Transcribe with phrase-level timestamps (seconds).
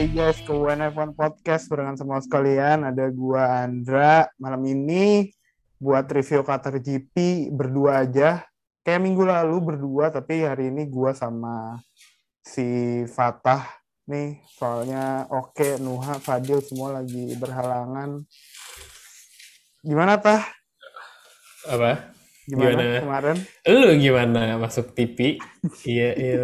[0.00, 2.88] lagi guys ke WNF1 Podcast barengan semua sekalian.
[2.88, 4.32] Ada gua Andra.
[4.40, 5.28] Malam ini
[5.76, 7.12] buat review Qatar GP
[7.52, 8.48] berdua aja.
[8.80, 11.84] Kayak minggu lalu berdua, tapi hari ini gua sama
[12.40, 12.64] si
[13.12, 13.60] Fatah
[14.08, 14.40] nih.
[14.56, 18.24] Soalnya oke, Nuha, Fadil semua lagi berhalangan.
[19.84, 20.48] Gimana Tah?
[21.68, 22.08] Apa?
[22.50, 22.98] Gimana, Gimana?
[23.04, 23.36] kemarin?
[23.68, 25.38] Lu gimana masuk TV?
[25.86, 26.40] Iya, iya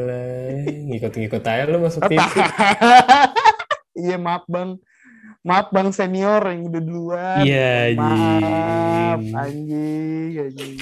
[0.87, 2.21] ngikut-ngikut aja lu masuk TV.
[3.97, 4.77] Iya maaf bang,
[5.41, 7.41] maaf bang senior yang udah duluan.
[7.49, 10.31] Iya, Maaf, anjing.
[10.37, 10.77] anjing.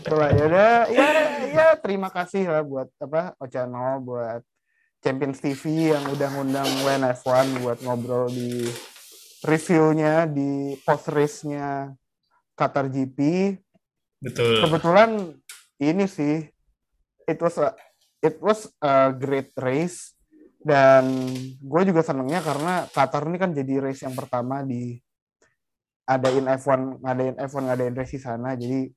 [0.00, 1.08] Itulah ya udah, ya,
[1.52, 4.40] ya terima kasih lah buat apa Ocano, buat
[5.04, 8.64] Champions TV yang udah ngundang WNF1 buat ngobrol di
[9.44, 11.92] reviewnya di post race-nya
[12.56, 13.18] Qatar GP.
[14.24, 14.64] Betul.
[14.64, 15.36] Kebetulan
[15.84, 16.48] ini sih
[17.28, 17.76] it was a,
[18.24, 20.15] it was a great race
[20.66, 21.06] dan
[21.62, 24.98] gue juga senengnya karena Qatar ini kan jadi race yang pertama di
[26.10, 28.58] adain F1 ngadain F1 ngadain race di sana.
[28.58, 28.90] Jadi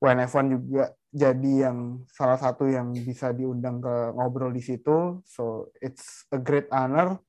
[0.00, 5.20] WNF1 juga jadi yang salah satu yang bisa diundang ke ngobrol di situ.
[5.28, 7.20] So it's a great honor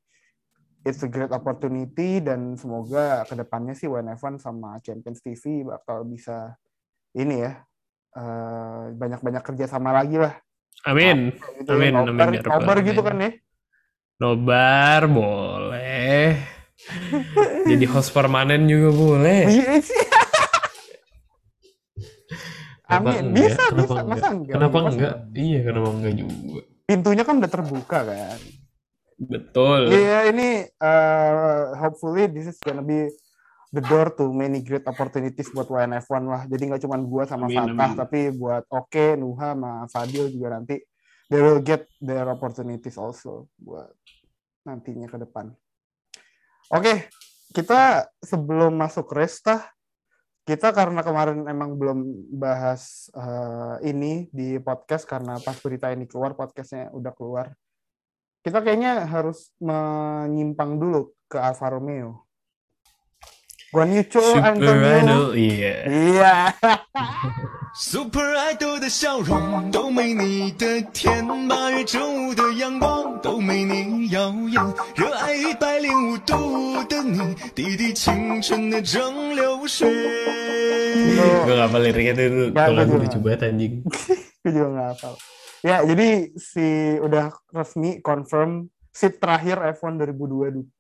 [0.84, 6.60] it's a great opportunity dan semoga ke depannya sih WNF1 sama Champions TV bakal bisa
[7.16, 7.64] ini ya
[8.20, 10.36] eh, banyak-banyak kerja sama lagi lah.
[10.84, 11.32] Amin.
[11.64, 13.32] gitu Amin, ya, amin, ya gitu kan ya
[14.22, 16.38] Nobar boleh.
[17.64, 19.42] Jadi host permanen juga boleh.
[19.54, 20.04] Iya sih.
[22.84, 23.36] Kenapa Amin, enggak?
[23.42, 24.06] bisa, Kenapa bisa, enggak?
[24.12, 24.54] masa enggak?
[24.54, 25.16] Kenapa Masa enggak?
[25.34, 26.62] Iya, kenapa enggak juga?
[26.84, 28.40] Pintunya kan udah terbuka kan.
[29.18, 29.80] Betul.
[29.90, 30.48] Iya, ini
[30.78, 33.08] uh, hopefully this is gonna be
[33.74, 36.42] the door to many great opportunities buat WNF1 lah.
[36.46, 37.98] Jadi nggak cuma gua sama Amin, Fatah, amin.
[37.98, 40.78] tapi buat Oke, Nuha, sama Fadil juga nanti
[41.34, 43.90] they will get their opportunities also buat
[44.70, 45.50] nantinya ke depan.
[46.70, 47.10] Oke,
[47.58, 49.10] kita sebelum masuk
[49.42, 49.66] tah,
[50.46, 52.00] kita karena kemarin emang belum
[52.38, 57.50] bahas eh, ini di podcast karena pas berita ini keluar podcastnya udah keluar.
[58.46, 62.23] Kita kayaknya harus menyimpang dulu ke Alfa Romeo.
[63.73, 64.97] Guan Yu Chou, Super Antonio.
[64.97, 65.75] Idol, iya.
[65.85, 66.33] Iya.
[67.77, 74.57] Super Idol 的笑容都没你的甜，八月正午的阳光都没你耀眼，
[74.97, 79.85] 热爱一百零五度的你，滴滴青春的蒸馏水。
[81.45, 83.25] Gue gak apa liriknya tuh, tuh Nggak, lagu gua lucu juga.
[83.29, 83.75] banget anjing.
[84.43, 85.15] Gue juga nggak hafal.
[85.61, 86.09] Ya, jadi
[86.41, 86.67] si
[87.05, 90.73] udah resmi confirm seat terakhir F1 2022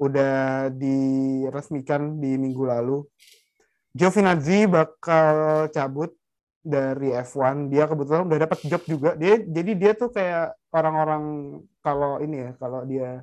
[0.00, 3.04] udah diresmikan di minggu lalu.
[3.92, 5.34] Giovinazzi bakal
[5.68, 6.16] cabut
[6.60, 7.68] dari F1.
[7.68, 9.12] Dia kebetulan udah dapat job juga.
[9.14, 11.22] Dia jadi dia tuh kayak orang-orang
[11.80, 13.22] kalau ini ya, kalau dia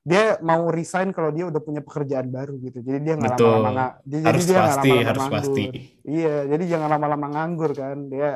[0.00, 2.80] dia mau resign kalau dia udah punya pekerjaan baru gitu.
[2.80, 5.36] Jadi dia nggak lama-lama nga- jadi Harus dia nggak pasti, lama-lama harus nganggur.
[5.40, 5.64] pasti.
[6.04, 7.98] Iya, jadi jangan lama-lama nganggur kan.
[8.08, 8.30] Dia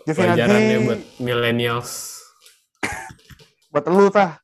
[0.00, 1.90] Giovinazzi buat millennials.
[3.70, 4.38] buat lu tah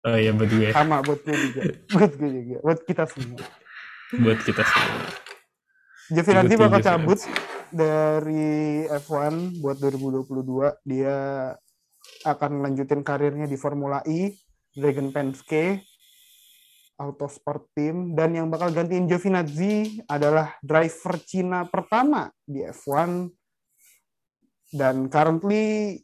[0.00, 0.72] Oh iya, buat gue.
[0.72, 1.60] sama buat gue juga.
[1.92, 2.56] Buat gue juga.
[2.64, 3.44] Buat kita semua.
[4.16, 5.04] Buat kita semua.
[6.10, 7.20] Giovinazzi bakal cabut
[7.70, 11.16] dari F1 buat 2022 dia
[12.26, 14.34] akan lanjutin karirnya di Formula E
[14.74, 15.86] Dragon Penske
[16.98, 23.30] Autosport Team dan yang bakal gantiin Giovinazzi adalah driver Cina pertama di F1
[24.74, 25.94] dan currently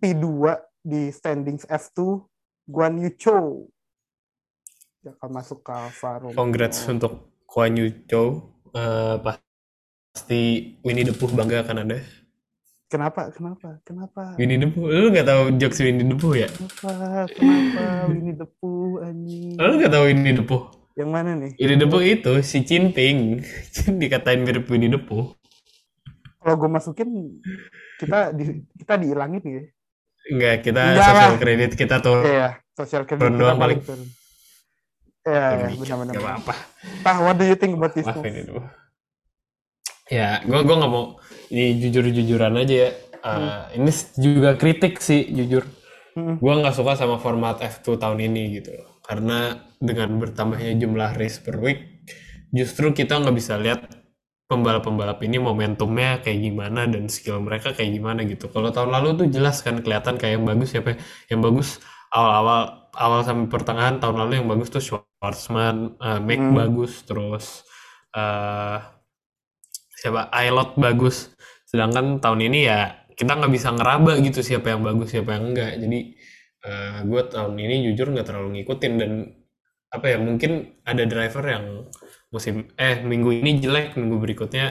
[0.00, 2.29] P2 di standings F2
[2.70, 3.66] Guan Yu Chou
[5.00, 6.36] dia akan masuk ke Alfa Romeo.
[6.36, 8.52] Congrats untuk Kuan Yu Chou.
[8.76, 11.98] Eh, pasti Winnie the Pooh bangga akan ada.
[12.92, 13.32] Kenapa?
[13.32, 13.80] Kenapa?
[13.82, 14.36] Kenapa?
[14.36, 16.52] Winnie the Pooh, lu gak tahu jokes Winnie the Pooh ya?
[16.52, 17.32] Kenapa?
[17.32, 17.84] Kenapa?
[18.12, 19.56] Winnie the Pooh anjing.
[19.56, 20.64] Lu gak tahu Winnie the Pooh?
[21.00, 21.52] Yang mana nih?
[21.56, 23.40] Winnie the Pooh itu si Cinping.
[24.04, 25.32] Dikatain mirip Winnie the Pooh.
[26.44, 27.08] Kalau gue masukin
[27.96, 29.62] kita di, kita dihilangin ya.
[30.30, 31.38] Enggak, kita Enggak social lah.
[31.38, 32.18] credit kita tuh.
[32.22, 33.78] Iya, sosial kredit Turun doang paling.
[33.82, 34.06] turun.
[35.20, 36.14] Iya, Gak benar-benar.
[36.16, 36.54] apa-apa.
[37.02, 38.24] Tah, what do you think about this Maaf move?
[38.24, 38.66] Winnie the Pooh.
[40.08, 41.04] Ya, gua gua nggak mau
[41.48, 42.90] ini jujur-jujuran aja ya.
[43.20, 45.68] Eh, Ini juga kritik sih jujur.
[46.16, 46.40] Hmm.
[46.40, 48.98] Gua nggak suka sama format F2 tahun ini gitu loh.
[49.04, 52.06] Karena dengan bertambahnya jumlah race per week,
[52.50, 53.86] justru kita nggak bisa lihat
[54.50, 58.50] pembalap-pembalap ini momentumnya kayak gimana dan skill mereka kayak gimana gitu.
[58.50, 60.98] Kalau tahun lalu tuh jelas kan kelihatan kayak yang bagus siapa
[61.30, 61.78] yang bagus
[62.10, 66.54] awal-awal awal sampai pertengahan tahun lalu yang bagus tuh Schwarzman, eh, Mac Hmm.
[66.58, 67.62] bagus, terus
[68.18, 68.78] eh
[70.00, 71.30] siapa Ailot bagus.
[71.68, 75.72] Sedangkan tahun ini ya kita nggak bisa ngeraba gitu siapa yang bagus siapa yang enggak.
[75.78, 75.98] Jadi
[77.08, 79.12] gue tahun ini jujur nggak terlalu ngikutin dan
[79.90, 81.64] apa ya mungkin ada driver yang
[82.30, 84.66] musim eh minggu ini jelek minggu berikutnya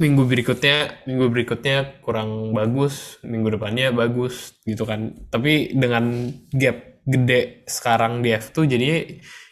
[0.00, 5.28] minggu berikutnya minggu berikutnya kurang bagus minggu depannya bagus gitu kan.
[5.30, 8.98] Tapi dengan gap gede sekarang di F2 jadinya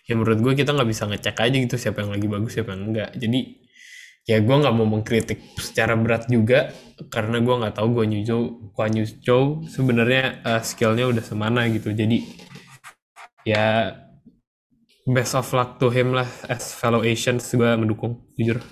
[0.08, 2.90] ya menurut gue kita nggak bisa ngecek aja gitu siapa yang lagi bagus siapa yang
[2.90, 3.40] enggak jadi
[4.23, 6.70] ya gue nggak mau mengkritik secara berat juga
[7.11, 8.37] karena gue nggak tahu gue nyujo
[8.75, 11.90] Guan Yu Zhou sebenarnya uh, skillnya udah semana gitu.
[11.90, 12.23] Jadi
[13.43, 13.90] ya
[15.08, 18.62] best of luck to him lah as fellow Asians gue mendukung jujur.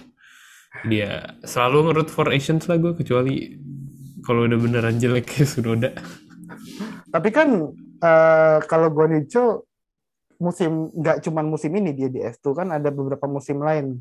[0.86, 3.58] Dia selalu ngerut for Asians lah gue kecuali
[4.22, 5.92] kalau udah beneran jelek ya sudah udah
[7.10, 8.94] Tapi kan eh, kalau
[9.26, 9.66] Zhou
[10.40, 14.00] musim nggak cuman musim ini dia di F2 kan ada beberapa musim lain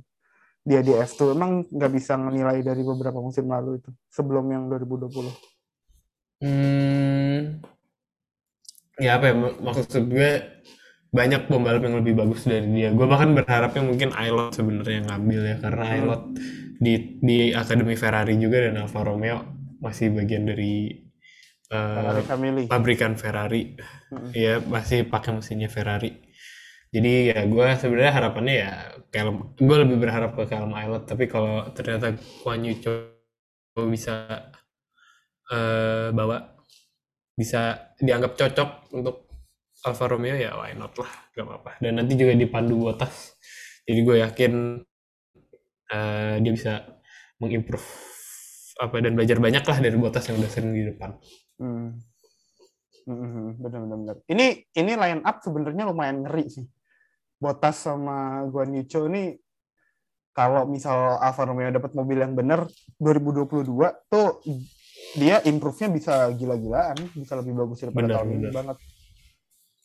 [0.63, 5.27] dia di F2 emang nggak bisa menilai dari beberapa musim lalu itu sebelum yang 2020.
[6.39, 7.59] Hmm,
[8.95, 10.31] ya apa ya mak- maksud gue
[11.09, 12.93] banyak pembalap yang lebih bagus dari dia.
[12.93, 16.21] Gue bahkan berharapnya mungkin Ailot sebenarnya yang ngambil ya karena Ailot
[16.79, 19.41] di di akademi Ferrari juga dan Alfa Romeo
[19.81, 21.01] masih bagian dari
[21.65, 22.63] Ferrari Family.
[22.69, 23.73] pabrikan Ferrari.
[24.13, 24.31] Mm-mm.
[24.37, 26.13] Ya masih pakai mesinnya Ferrari.
[26.89, 28.71] Jadi ya gue sebenarnya harapannya ya
[29.09, 32.13] Calum, gue lebih berharap ke Calum Ailot tapi kalau ternyata
[32.45, 32.77] Guan Yu
[33.89, 34.49] bisa
[35.49, 36.37] eh, bawa
[37.33, 39.28] bisa dianggap cocok untuk
[39.85, 43.39] Alfa Romeo ya why not lah gak apa-apa dan nanti juga dipandu Bottas
[43.87, 44.53] jadi gue yakin
[45.91, 46.73] eh, dia bisa
[47.39, 47.87] mengimprove
[48.79, 51.15] apa dan belajar banyak lah dari Bottas yang udah sering di depan
[51.59, 51.99] Hmm.
[53.03, 54.15] Hmm, benar benar benar.
[54.29, 54.47] Ini
[54.79, 56.65] ini line up sebenarnya lumayan ngeri sih.
[57.39, 59.35] Bottas sama Guan Yu Zhou ini
[60.35, 62.69] kalau misal Alfa Romeo dapat mobil yang benar
[63.01, 63.65] 2022
[64.07, 64.29] tuh
[65.17, 68.77] dia improve-nya bisa gila-gilaan, bisa lebih bagus daripada tahun ini banget.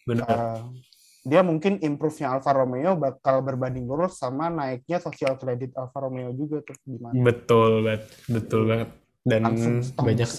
[0.04, 0.60] Benar Uh,
[1.24, 6.60] dia mungkin improve-nya Alfa Romeo bakal berbanding lurus sama naiknya social credit Alfa Romeo juga
[6.60, 7.16] tuh gimana.
[7.16, 8.88] betul banget betul banget
[9.24, 10.30] dan Langsung banyak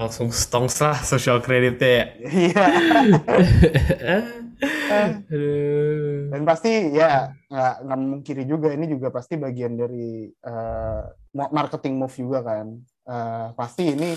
[0.00, 2.64] langsung stonks lah social creditnya ya Iya.
[4.90, 6.28] Aduh.
[6.32, 11.02] Dan pasti ya nggak nggak juga ini juga pasti bagian dari eh,
[11.36, 12.66] mo- marketing move juga kan.
[13.08, 14.16] Eh, pasti ini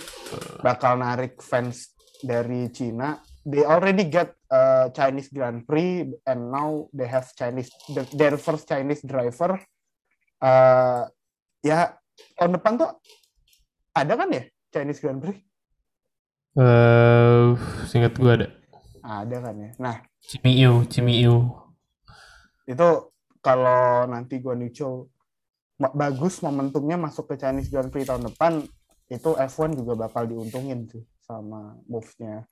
[0.59, 3.19] bakal narik fans dari Cina.
[3.43, 7.67] They already get eh, Chinese Grand Prix and now they have Chinese
[8.15, 9.59] their first Chinese driver.
[10.39, 11.03] Eh,
[11.63, 11.91] ya
[12.39, 12.91] tahun depan tuh
[13.91, 15.37] ada kan ya Chinese Grand Prix?
[16.53, 17.47] Eh,
[17.89, 18.47] seingat gue ada
[19.03, 19.71] Ada kan ya.
[19.81, 21.35] Nah Cimiu, Cimiu.
[22.63, 22.89] itu
[23.43, 25.11] kalau nanti Yu Zhou
[25.75, 28.63] ma- bagus momentumnya masuk ke Chinese Grand Prix tahun depan
[29.11, 32.47] itu F1 juga bakal diuntungin sih sama move-nya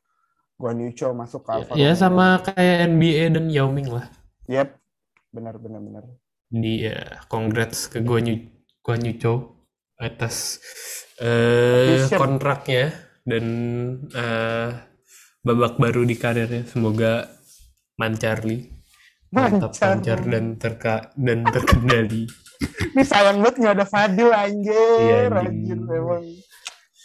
[0.62, 1.98] Guan Yu Zhou masuk ke Alfa Ya Romeo.
[1.98, 4.06] sama kayak NBA dan Yao Ming lah.
[4.46, 4.78] Yep,
[5.34, 6.04] benar benar benar.
[6.54, 8.46] Ya, congrats ke Guan Yu
[8.80, 9.58] Guan Yu Zhou
[9.98, 10.62] atas
[11.18, 12.22] eh, Appreciate.
[12.22, 12.86] kontraknya
[13.26, 13.46] dan
[14.14, 14.70] eh,
[15.42, 16.70] babak baru di karirnya.
[16.70, 17.26] Semoga
[17.98, 18.70] lancar li.
[19.32, 22.28] Mantap lancar dan terka dan terkendali.
[22.92, 25.82] Ini sayang banget nggak ada Fadil anjir, Iya, anjir anjing.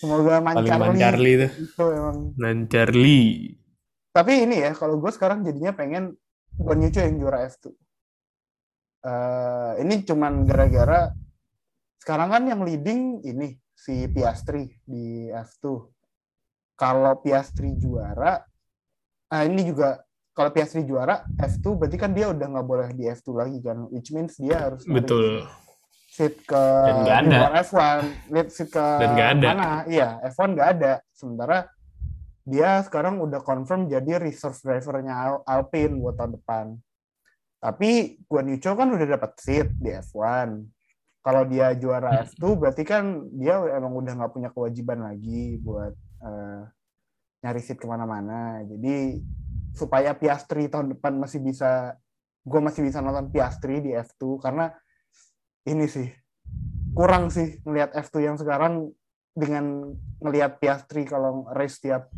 [0.03, 0.55] Emang.
[0.61, 1.50] Semoga Paling lancar li tuh.
[1.57, 2.17] itu emang.
[2.37, 3.23] Lancar li.
[4.12, 6.17] Tapi ini ya, kalau gue sekarang jadinya pengen
[6.57, 6.73] Zhou
[7.05, 7.69] yang juara F2.
[9.07, 11.12] Eh, ini cuman gara-gara
[12.00, 15.85] sekarang kan yang leading ini si Piastri di F2.
[16.76, 18.41] Kalau Piastri juara,
[19.31, 20.00] ah ini juga
[20.37, 24.12] kalau Piastri juara F2 berarti kan dia udah nggak boleh di F2 lagi kan, which
[24.12, 25.49] means dia harus narik Betul.
[26.16, 27.37] Seat ke Dan nggak di ada.
[27.38, 27.99] luar F1,
[28.32, 29.46] lead seat ke Dan ada.
[29.46, 29.68] mana?
[29.85, 30.92] Iya, F1 nggak ada.
[31.12, 31.58] Sementara
[32.42, 36.66] dia sekarang udah confirm jadi reserve drivernya Al- Alpine buat tahun depan.
[37.58, 37.90] Tapi
[38.25, 40.64] Guan Yu Zhou kan udah dapat seat di F1.
[41.20, 42.23] Kalau dia juara Hmm.
[42.25, 43.04] F2 berarti kan
[43.35, 46.61] dia emang udah nggak punya kewajiban lagi buat eh,
[47.42, 48.62] nyari seat ke mana-mana.
[48.62, 49.20] Jadi
[49.75, 51.99] supaya Piastri tahun depan masih bisa,
[52.40, 54.70] gue masih bisa nonton Piastri di F2 karena
[55.66, 56.08] ini sih
[56.92, 58.88] kurang sih ngelihat F2 yang sekarang
[59.37, 62.08] dengan ngelihat Piastri kalau race tiap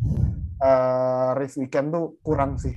[0.57, 2.71] eh, race weekend tuh kurang sih.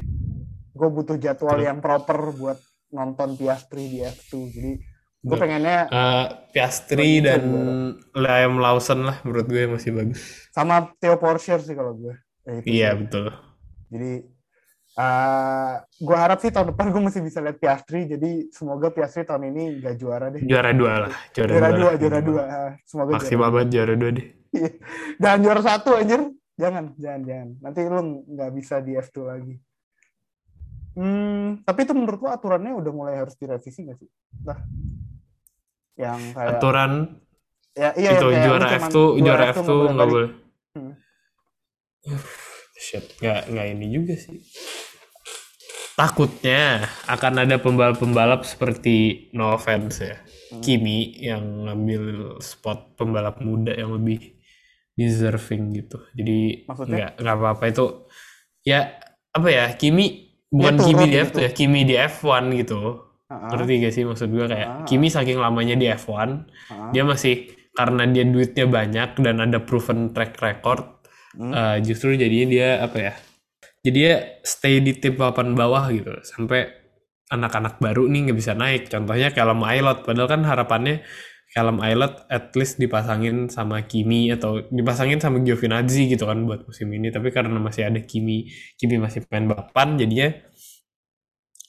[0.72, 1.68] Gue butuh jadwal Betul.
[1.70, 2.58] yang proper buat
[2.90, 4.32] nonton Piastri di F2.
[4.50, 4.72] Jadi
[5.22, 7.42] gue pengennya Eh, Piastri dan
[8.12, 10.50] Liam Lawson lah menurut gue masih bagus.
[10.50, 12.14] sama Theo Porsche sih kalau gue.
[12.42, 13.30] Itu Iya betul.
[13.86, 14.26] Jadi
[14.92, 18.04] eh gue harap sih tahun depan gue masih bisa lihat Piastri.
[18.04, 20.44] Jadi semoga Piastri tahun ini gak juara deh.
[20.44, 21.12] Juara dua lah.
[21.32, 21.94] Juara, Juara dua, lah.
[21.96, 22.42] juara dua.
[22.44, 24.26] Ah, Semoga Maksimal banget juara dua deh.
[24.52, 24.70] juara.
[25.16, 26.20] Dan juara satu anjir.
[26.52, 27.48] jangan, jangan, jangan.
[27.58, 29.54] Nanti lu nggak bisa di F2 lagi.
[30.92, 34.08] Hmm, tapi itu menurut lu aturannya udah mulai harus direvisi nggak sih?
[34.44, 34.60] Nah,
[35.96, 36.92] yang kayak aturan
[37.72, 40.30] ya iya itu kayak juara lu cuman F2 juara F2 nggak boleh
[40.72, 40.96] Hmm.
[42.74, 44.40] shit nggak nggak ini juga sih
[45.94, 50.16] takutnya akan ada pembalap-pembalap seperti no offense ya
[50.52, 50.60] Hmm.
[50.60, 54.36] Kimi yang ngambil spot pembalap muda yang lebih
[54.92, 57.84] deserving gitu jadi nggak nggak apa-apa itu
[58.60, 59.00] ya
[59.32, 61.24] apa ya Kimi bukan Dia Kimi turun di gitu.
[61.24, 62.80] F2 ya Kimi di F1 gitu
[63.32, 64.84] ngerti gak sih maksud gue kayak Ah.
[64.84, 66.92] Kimi saking lamanya di F1 ah.
[66.92, 70.84] dia masih karena dia duitnya banyak dan ada proven track record
[71.40, 73.14] eh, justru jadinya dia apa ya
[73.82, 74.14] jadi dia
[74.46, 76.14] stay di tim papan bawah gitu.
[76.22, 76.70] Sampai
[77.30, 78.86] anak-anak baru nih nggak bisa naik.
[78.86, 81.02] Contohnya Callum Aylot padahal kan harapannya
[81.52, 86.94] Callum Aylot at least dipasangin sama Kimi atau dipasangin sama Giovinazzi gitu kan buat musim
[86.94, 87.10] ini.
[87.10, 88.46] Tapi karena masih ada Kimi
[88.78, 90.30] Kimi masih main balapan jadinya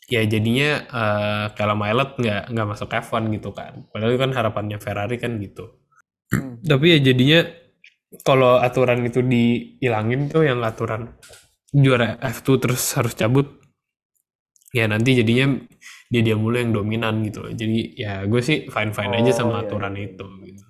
[0.05, 3.89] ya jadinya eh Callum Aylot nggak nggak masuk F1 gitu kan.
[3.89, 5.81] Padahal kan harapannya Ferrari kan gitu.
[6.33, 6.57] Hmm.
[6.65, 7.45] tapi ya jadinya
[8.25, 11.13] kalau aturan itu dihilangin tuh yang aturan
[11.73, 13.49] juara F2 terus harus cabut
[14.73, 15.57] ya nanti jadinya
[16.09, 17.53] dia dia mulu yang dominan gitu loh.
[17.53, 20.05] jadi ya gue sih fine fine aja Oh, sama iya, aturan iya.
[20.13, 20.63] itu gitu.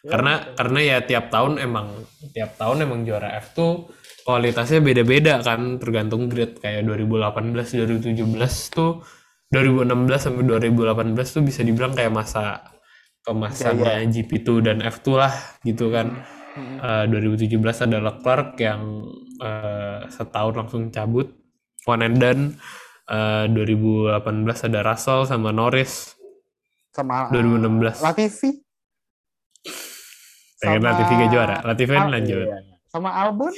[0.00, 1.92] Ya, karena karena ya tiap tahun emang
[2.32, 3.92] tiap tahun emang juara F tuh
[4.24, 6.56] kualitasnya beda-beda kan tergantung grade.
[6.56, 8.24] Kayak 2018 2017
[8.72, 9.04] tuh
[9.52, 12.64] 2016 sampai 2018 tuh bisa dibilang kayak masa
[13.28, 15.34] kemasannya GP2 dan F2 lah
[15.68, 16.78] gitu kan Hmm.
[16.82, 19.06] Eh, 2017 ada Leclerc yang
[19.38, 21.30] eh, setahun langsung cabut.
[21.86, 22.42] One and done
[23.10, 24.22] Eh, 2018
[24.70, 26.14] ada Russell sama Norris.
[26.94, 28.50] Sama 2016 Latifi?
[30.62, 31.56] Pengen sama- Latifi gak juara?
[31.66, 32.46] Latifi kan lanjut.
[32.46, 32.58] iya.
[32.86, 33.50] sama Albon?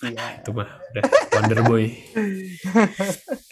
[0.00, 0.40] Iya.
[0.40, 1.04] Itu mah udah
[1.36, 1.84] Wonder Boy.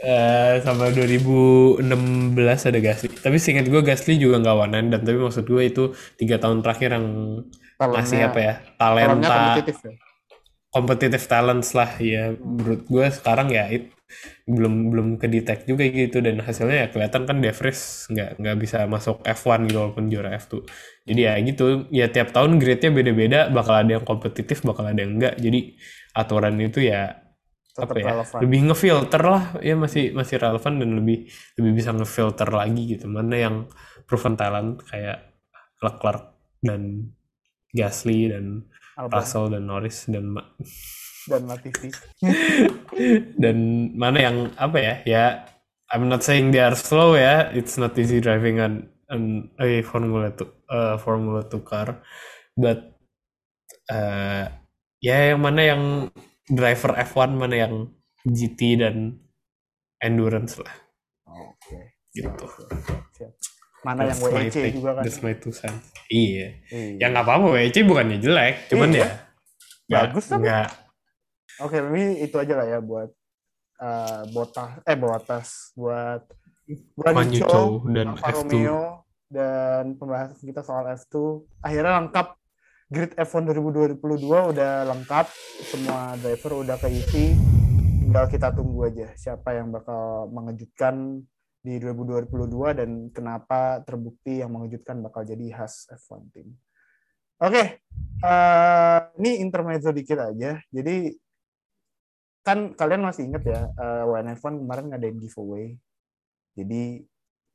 [0.03, 1.79] Eh, sama 2016
[2.67, 3.07] ada Gasly.
[3.23, 6.99] Tapi seingat gue Gasly juga nggak and done tapi maksud gue itu tiga tahun terakhir
[6.99, 7.07] yang
[7.91, 8.55] Talentnya- apa ya?
[8.79, 9.95] Talenta kompetitif ya?
[10.73, 12.33] competitive talents lah ya.
[12.33, 13.93] Menurut gue sekarang ya it,
[14.49, 16.25] belum belum kedetek juga gitu.
[16.25, 20.33] Dan hasilnya ya kelihatan kan De Vries nggak nggak bisa masuk F1 gitu walaupun juara
[20.41, 20.65] F2
[21.03, 23.41] jadi ya gitu ya tiap tahun grade-nya beda-beda.
[23.53, 25.61] Bakal ada yang kompetitif bakal ada yang enggak jadi
[26.17, 27.21] aturan itu ya
[27.73, 28.41] tetap apa ya relevan.
[28.45, 29.45] lebih ngefilter lah.
[29.61, 31.29] Ya masih masih relevan dan lebih
[31.61, 33.13] lebih bisa ngefilter lagi gitu.
[33.13, 33.57] Mana yang
[34.09, 35.37] proven talent kayak
[35.85, 36.33] Leclerc
[36.65, 37.13] dan
[37.73, 39.15] Gasly dan Albon.
[39.17, 40.53] Russell dan Norris dan ma-
[41.29, 41.91] dan Latifi.
[43.43, 43.57] Dan
[43.97, 45.25] mana yang apa ya ya
[45.89, 50.29] I'm not saying they are slow ya it's not easy driving an, an a Formula
[50.29, 52.05] 2 uh, Formula 2 car
[52.59, 52.97] but
[53.89, 54.45] uh,
[55.01, 55.83] ya yang mana yang
[56.47, 57.75] driver F1 mana yang
[58.27, 59.19] GT dan
[60.03, 60.75] endurance lah.
[61.27, 61.99] Oke.
[62.13, 62.47] Gitu.
[63.19, 63.33] Siap.
[63.83, 65.03] Mana yang That's my WEC take, juga kan.
[65.03, 65.85] That's my two cents.
[66.07, 66.47] Iya.
[66.71, 66.97] Iya.
[67.03, 69.09] ya nggak apa-apa WC bukannya jelek cuman Iya.
[69.89, 70.43] ya Bagus tapi.
[70.47, 70.69] nggak
[71.61, 73.11] Oke, ini itu aja lah ya buat
[73.83, 76.23] eh botas eh botas buat
[76.97, 78.83] Juan Guan dan Alfa F2 Romeo
[79.29, 81.15] dan pembahasan kita soal F2
[81.61, 82.29] akhirnya lengkap.
[82.93, 83.97] Grid F1 2022
[84.53, 85.27] udah lengkap.
[85.65, 87.33] Semua driver udah keisi
[88.05, 91.25] tinggal kita tunggu aja siapa yang bakal mengejutkan
[91.63, 96.59] di 2022 dan kenapa terbukti yang mengejutkan bakal jadi khas F1 team.
[97.39, 97.79] Oke,
[98.23, 100.59] eh, ini intermezzo dikit aja.
[100.71, 101.15] Jadi
[102.43, 105.79] kan kalian masih inget ya eh, WNF1 kemarin ngadain giveaway.
[106.59, 107.07] Jadi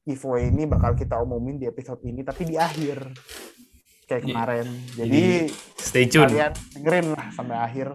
[0.08, 3.12] giveaway ini bakal kita umumin di episode ini tapi di akhir
[4.08, 4.28] kayak Iya.
[4.32, 4.68] kemarin.
[4.96, 5.24] Jadi
[5.76, 7.88] stay tune kalian dengerin lah sampai akhir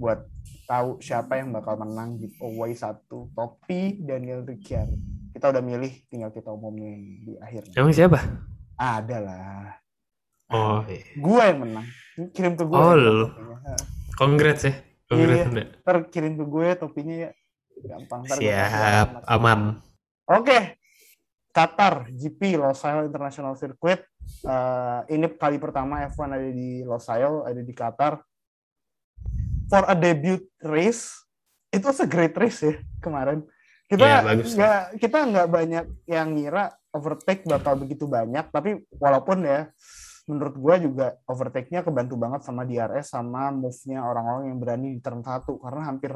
[0.00, 0.24] buat
[0.64, 5.11] tahu siapa yang bakal menang giveaway satu topi Daniel Ricciardo.
[5.32, 7.72] Kita udah milih, tinggal kita umumin di akhir.
[7.72, 8.20] emang siapa
[8.76, 9.66] Ada lah.
[10.52, 11.00] oh iya.
[11.16, 11.86] Gua yang menang.
[12.36, 12.76] Kirim ke gue.
[12.76, 13.28] Oh, lu.
[14.20, 14.74] Congrats ya.
[15.08, 15.64] Congrats Iya.
[15.80, 17.30] Ntar kirim ke gue topinya ya.
[17.84, 18.20] Gampang.
[18.28, 19.80] Ntar gue Siap, aman.
[20.28, 20.76] Oke.
[21.52, 24.04] Qatar GP Losail International Circuit.
[24.44, 28.20] Eh, ini kali pertama F1 ada di Losail, ada di Qatar.
[29.68, 31.12] For a debut race,
[31.72, 33.44] it was a great race ya kemarin.
[33.92, 34.52] Kita bagus.
[34.56, 39.68] nggak kita nggak banyak yang ngira overtake bakal begitu banyak, tapi walaupun ya
[40.24, 45.18] menurut gue juga overtake-nya kebantu banget sama DRS sama move-nya orang-orang yang berani di turn
[45.18, 46.12] 1 karena hampir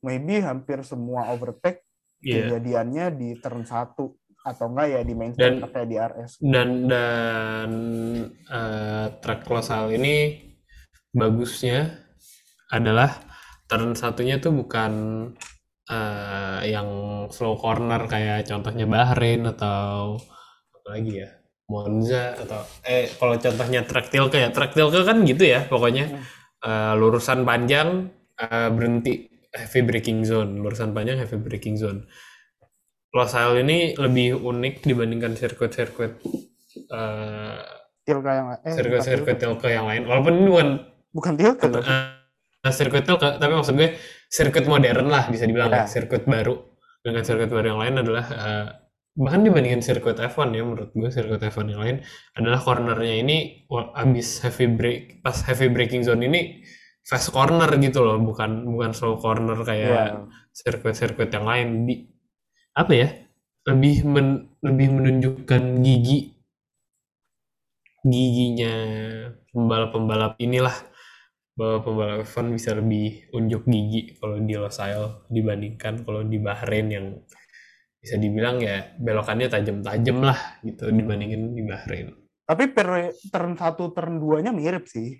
[0.00, 1.84] maybe hampir semua overtake
[2.18, 2.50] Iya.
[2.50, 3.94] kejadiannya di turn 1
[4.40, 6.30] atau enggak ya di main Dan- kayak DRS.
[6.40, 7.70] Dan dan
[8.48, 10.14] eh, track Losail ini
[11.10, 11.94] bagusnya
[12.68, 13.12] adalah
[13.66, 14.92] turn satunya tuh bukan
[15.90, 16.88] eh, yang
[17.32, 20.20] slow corner kayak contohnya Bahrain atau
[20.72, 21.30] apa lagi ya?
[21.68, 26.20] Monza atau eh kalau contohnya track tilke ya track tilke kan gitu ya pokoknya.
[26.64, 28.08] Eh, lurusan panjang
[28.40, 30.60] eh, berhenti heavy braking zone.
[30.60, 32.08] Lurusan panjang heavy braking zone.
[33.12, 36.20] Losail ini lebih unik dibandingkan sirkuit-sirkuit
[36.92, 37.60] eh,
[38.08, 40.08] Tilka yang eh sirkuit-sirkuit tilke yang lain.
[40.08, 40.68] Walaupun ini bukan
[41.12, 41.84] bukan Tilka loh.
[42.64, 43.94] Eh, sirkuit tilke tapi maksud gue
[44.26, 45.84] sirkuit modern lah bisa dibilang Ya.
[45.86, 46.54] sirkuit baru
[47.00, 48.66] dengan sirkuit baru yang lain adalah eh,
[49.14, 51.96] bahkan dibandingin sirkuit F1 ya menurut gue sirkuit F1 yang lain
[52.34, 56.62] adalah cornernya ini abis heavy break pas heavy braking zone ini
[57.02, 60.04] fast corner gitu loh bukan bukan slow corner kayak Iya.
[60.52, 61.94] sirkuit-sirkuit yang lain di
[62.74, 63.08] apa ya
[63.66, 66.36] lebih men- lebih menunjukkan gigi
[68.06, 68.74] giginya
[69.50, 70.74] pembalap-pembalap inilah
[71.58, 77.06] bahwa pembalap F1 bisa lebih unjuk gigi kalau di Losail dibandingkan kalau di Bahrain yang
[77.98, 82.14] bisa dibilang ya belokannya tajam-tajam lah gitu dibandingin di Bahrain.
[82.46, 85.18] Tapi per turn 1 turn 2-nya mirip sih.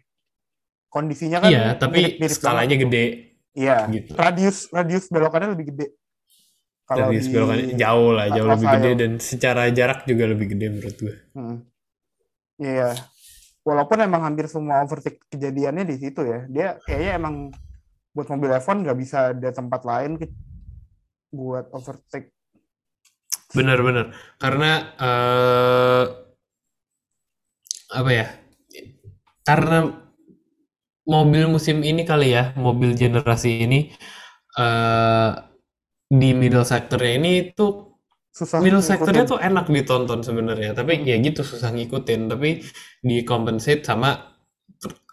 [0.89, 2.85] Kondisinya kan Iya, tapi mirip-mirip skalanya banget.
[2.87, 3.05] gede
[3.59, 3.79] Iya.
[3.91, 4.11] gitu.
[4.15, 5.87] Radius radius belokannya lebih gede.
[6.87, 10.67] Kalau Radius di belokannya jauh lah, jauh lebih gede dan secara jarak juga lebih gede
[10.73, 11.15] menurut gue.
[11.37, 11.59] Hmm.
[12.63, 12.95] Iya.
[13.69, 16.49] Walaupun emang hampir semua overtake kejadiannya di situ ya.
[16.49, 17.35] Dia kayaknya emang
[18.17, 20.33] buat mobil F1 nggak bisa ada tempat lain ke-
[21.29, 22.33] buat overtake.
[23.53, 24.17] Bener-bener.
[24.41, 26.05] Karena eh
[27.93, 28.27] apa ya?
[29.45, 29.93] Karena
[31.05, 33.93] mobil musim ini kali ya, mobil generasi ini
[34.57, 35.31] eh
[36.09, 37.88] di middle sectornya ini tuh
[38.39, 42.31] Susah middle sectornya tuh enak ditonton sebenarnya, tapi ya gitu susah ngikutin.
[42.31, 42.63] Tapi
[43.03, 44.15] di compensate sama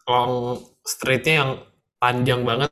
[0.05, 1.51] long straightnya yang
[1.97, 2.69] panjang banget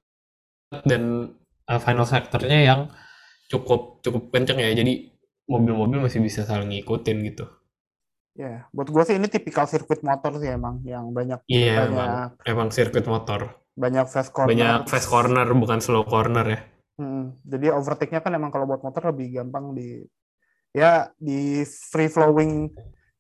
[0.86, 1.34] dan
[1.66, 2.80] uh, final sectornya yang
[3.50, 4.70] cukup cukup kenceng ya.
[4.78, 5.10] Jadi
[5.50, 7.50] mobil-mobil masih bisa saling ngikutin gitu.
[8.38, 12.10] Ya, buat gue sih ini tipikal sirkuit motor sih emang yang banyak Iya banyak emang
[12.46, 13.58] emang sirkuit motor.
[13.74, 14.50] banyak fast corner.
[14.54, 16.60] Banyak fast corner bukan slow corner ya.
[17.02, 20.06] Hmm, jadi overtake-nya kan emang kalau buat motor lebih gampang di
[20.74, 22.52] ya di free flowing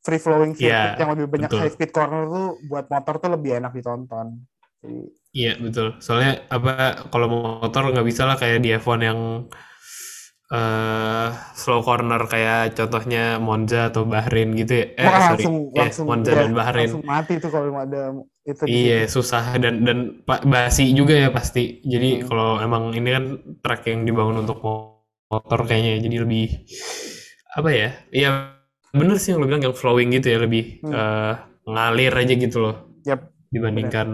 [0.06, 1.60] free flowing circuit Iya, yang lebih banyak betul.
[1.60, 4.28] high speed corner tuh buat motor tuh lebih enak ditonton.
[4.84, 5.00] Jadi
[5.34, 5.88] Iya betul.
[6.06, 6.70] Soalnya apa
[7.10, 9.20] kalau motor nggak bisa lah kayak di F1 yang
[10.54, 11.28] eh
[11.62, 14.86] slow corner kayak contohnya Monza atau Bahrain gitu ya.
[15.02, 16.90] Eh wah, sorry, langsung Eh, langsung Monza ya, dan Bahrain.
[16.94, 18.02] langsung mati tuh kalau ada
[18.46, 19.98] itu Iya susah dan dan
[20.54, 21.82] basi juga ya pasti.
[21.84, 22.28] Jadi Hmm.
[22.30, 23.24] kalau emang ini kan
[23.64, 26.46] track yang dibangun untuk motor kayaknya jadi lebih
[27.54, 27.90] apa ya?
[28.10, 28.30] Iya
[28.90, 30.92] bener sih yang lo bilang yang flowing gitu ya lebih Hmm.
[30.92, 31.34] eh,
[31.66, 34.08] ngalir aja gitu loh Yap, dibandingkan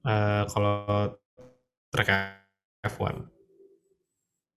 [0.00, 0.74] eh, kalau
[1.88, 2.10] track
[2.84, 3.16] F1.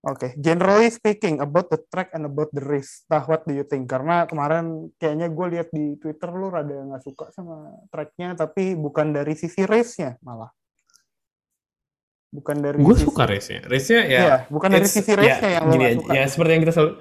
[0.02, 3.86] Oke, generally speaking about the track and about the race, nah what do you think?
[3.86, 9.10] Karena kemarin kayaknya gue lihat di Twitter lu rada nggak suka sama tracknya, tapi bukan
[9.10, 10.50] dari sisi race-nya malah.
[12.30, 13.60] Bukan dari Gue sisi- suka race-nya.
[13.62, 16.10] Race-nya ya Iya, bukan dari sisi race-nya ya, yang lu gini suka.
[16.10, 16.92] ya seperti yang kita selalu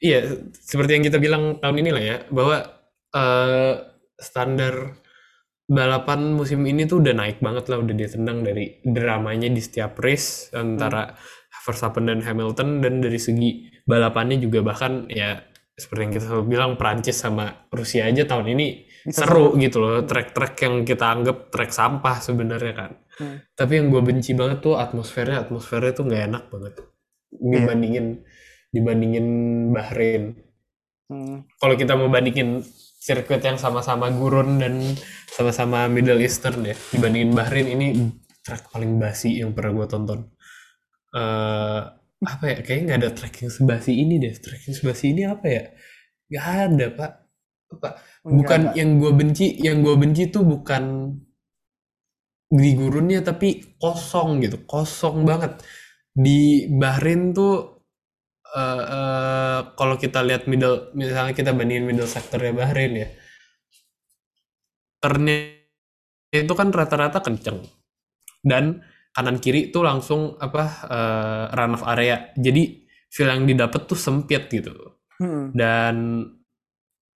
[0.00, 0.20] iya
[0.54, 2.56] seperti yang kita bilang tahun ini lah ya bahwa
[3.14, 3.72] eh,
[4.18, 5.04] standar
[5.64, 10.52] balapan musim ini tuh udah naik banget lah udah ditendang dari dramanya di setiap race
[10.52, 11.16] antara
[11.64, 15.40] Verstappen dan Hamilton dan dari segi balapannya juga bahkan ya
[15.74, 18.66] seperti yang kita selalu bilang Prancis sama Rusia aja tahun ini
[19.08, 22.92] Bisa seru gitu loh track-track yang kita anggap track sampah sebenarnya kan.
[23.14, 23.38] Hmm.
[23.54, 26.74] tapi yang gue benci banget tuh atmosfernya atmosfernya tuh nggak enak banget
[27.30, 28.26] dibandingin
[28.74, 29.26] dibandingin
[29.70, 30.34] Bahrain.
[31.06, 32.64] Hmm, kalau kita mau bandingin
[32.98, 34.80] sirkuit yang sama-sama gurun dan
[35.28, 37.86] sama-sama Middle Eastern ya dibandingin Bahrain ini
[38.42, 40.20] track paling basi yang pernah gue tonton.
[41.14, 41.82] Eh
[42.24, 44.34] apa ya kayaknya nggak ada track yang sebasi ini deh.
[44.34, 45.64] Track yang sebasi ini apa ya?
[46.32, 47.12] Nggak ada pak.
[47.74, 51.10] Pak, bukan enggak, yang gue benci yang gue benci tuh bukan
[52.46, 54.62] di gurunnya tapi kosong gitu.
[54.62, 55.58] Kosong banget.
[56.14, 57.73] Di Bahrain tuh
[58.56, 63.08] eh, kalau kita lihat middle misalnya kita bandingin middle sektornya Bahrain ya.
[65.02, 65.36] Turnnya
[66.32, 67.62] itu kan rata-rata kenceng.
[68.44, 68.82] Dan
[69.14, 72.32] kanan kiri tuh langsung apa eh, run off area.
[72.36, 72.62] Jadi
[73.12, 74.72] feel yang didapat tuh sempit gitu.
[75.20, 76.26] Hmm, dan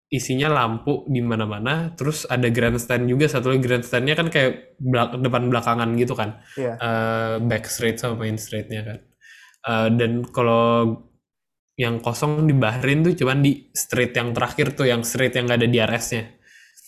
[0.09, 1.93] isinya lampu di mana-mana.
[1.99, 3.29] Terus ada grandstand juga.
[3.29, 6.41] Satu lagi grandstandnya kan kayak belak- depan belakangan gitu kan.
[6.57, 6.73] Iya.
[6.81, 8.99] Eh, back straight sama main straightnya kan.
[9.69, 10.97] Eh, dan kalau
[11.79, 15.63] yang kosong di Bahrain tuh cuman di straight yang terakhir tuh yang straight yang nggak
[15.63, 16.25] ada DRS-nya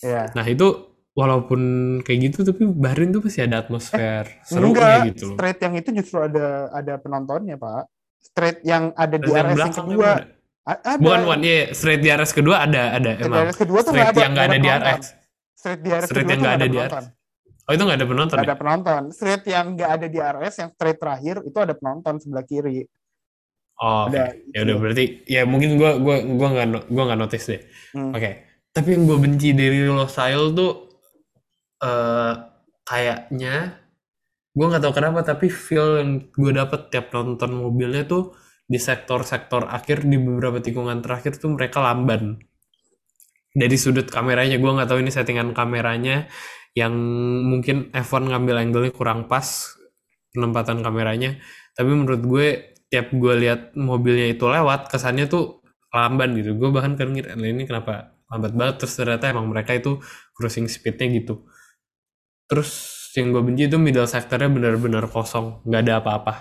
[0.01, 0.33] Iya.
[0.33, 0.67] nah itu
[1.11, 1.61] walaupun
[2.01, 5.35] kayak gitu tapi Bahrain tuh masih ada atmosfer serunya Enggak, gitu loh.
[5.35, 7.83] straight yang itu justru ada ada penontonnya, Pak.
[8.21, 10.09] Straight yang ada di Terus yang yang kedua.
[10.11, 10.23] ada.
[10.61, 11.01] Ada.
[11.01, 13.43] Bukan one, iya, straight di RS kedua ada, ada Straight emang.
[13.43, 14.87] RS kedua tuh Straight nggak yang nggak ada di penonton.
[14.93, 15.07] RS.
[15.51, 17.03] Straight di RS Straight kedua yang nggak ada di penonton.
[17.61, 18.49] Oh itu nggak ada penonton Nggak ya?
[18.49, 19.01] ada penonton.
[19.11, 22.79] Straight yang nggak ada di RS, yang straight terakhir itu ada penonton sebelah kiri.
[23.81, 24.13] Oh, oke.
[24.13, 24.37] Ada.
[24.53, 27.61] Ya udah berarti ya mungkin gua gua gua nggak gua nggak notice deh.
[27.97, 28.13] Hmm.
[28.13, 28.31] Oke.
[28.71, 30.71] Tapi yang gue benci dari Losail tuh
[31.83, 32.33] eh
[32.87, 33.81] kayaknya
[34.51, 38.35] gue nggak tahu kenapa tapi feel yang gue dapet tiap nonton mobilnya tuh
[38.67, 42.39] di sektor-sektor akhir di beberapa tikungan terakhir tuh mereka lamban
[43.51, 46.27] dari sudut kameranya gue nggak tahu ini settingan kameranya
[46.75, 46.95] yang
[47.47, 49.75] mungkin F1 ngambil angle-nya kurang pas
[50.31, 51.39] penempatan kameranya
[51.75, 52.47] tapi menurut gue
[52.91, 55.63] tiap gue lihat mobilnya itu lewat kesannya tuh
[55.95, 56.55] lamban gitu.
[56.59, 58.75] Gue bahkan kan ngira "Lah, ini kenapa lambat banget?
[58.85, 59.99] Terus ternyata emang mereka itu
[60.35, 61.47] cruising speednya gitu.
[62.49, 62.69] Terus
[63.15, 66.33] yang gue benci itu middle sectornya benar-benar kosong nggak ada apa-apa.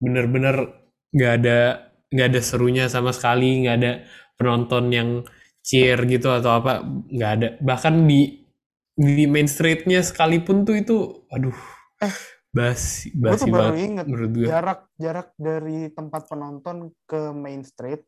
[0.00, 0.56] Bener-bener
[1.12, 1.58] nggak ada
[2.12, 3.92] nggak ada serunya sama sekali nggak ada
[4.38, 5.08] penonton yang
[5.64, 7.48] cheer gitu atau apa nggak ada.
[7.60, 8.44] Bahkan di
[8.96, 10.96] di main streetnya sekalipun tuh itu
[11.28, 11.56] aduh
[12.56, 16.76] Eh, basi Gue basi tuh baru banget inget menurut gue jarak jarak dari tempat penonton
[17.04, 18.00] ke main street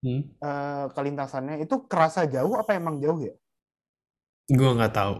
[0.00, 0.22] hmm?
[0.36, 3.34] eh, kelintasannya itu kerasa jauh apa emang jauh ya?
[4.46, 5.14] gue nggak tahu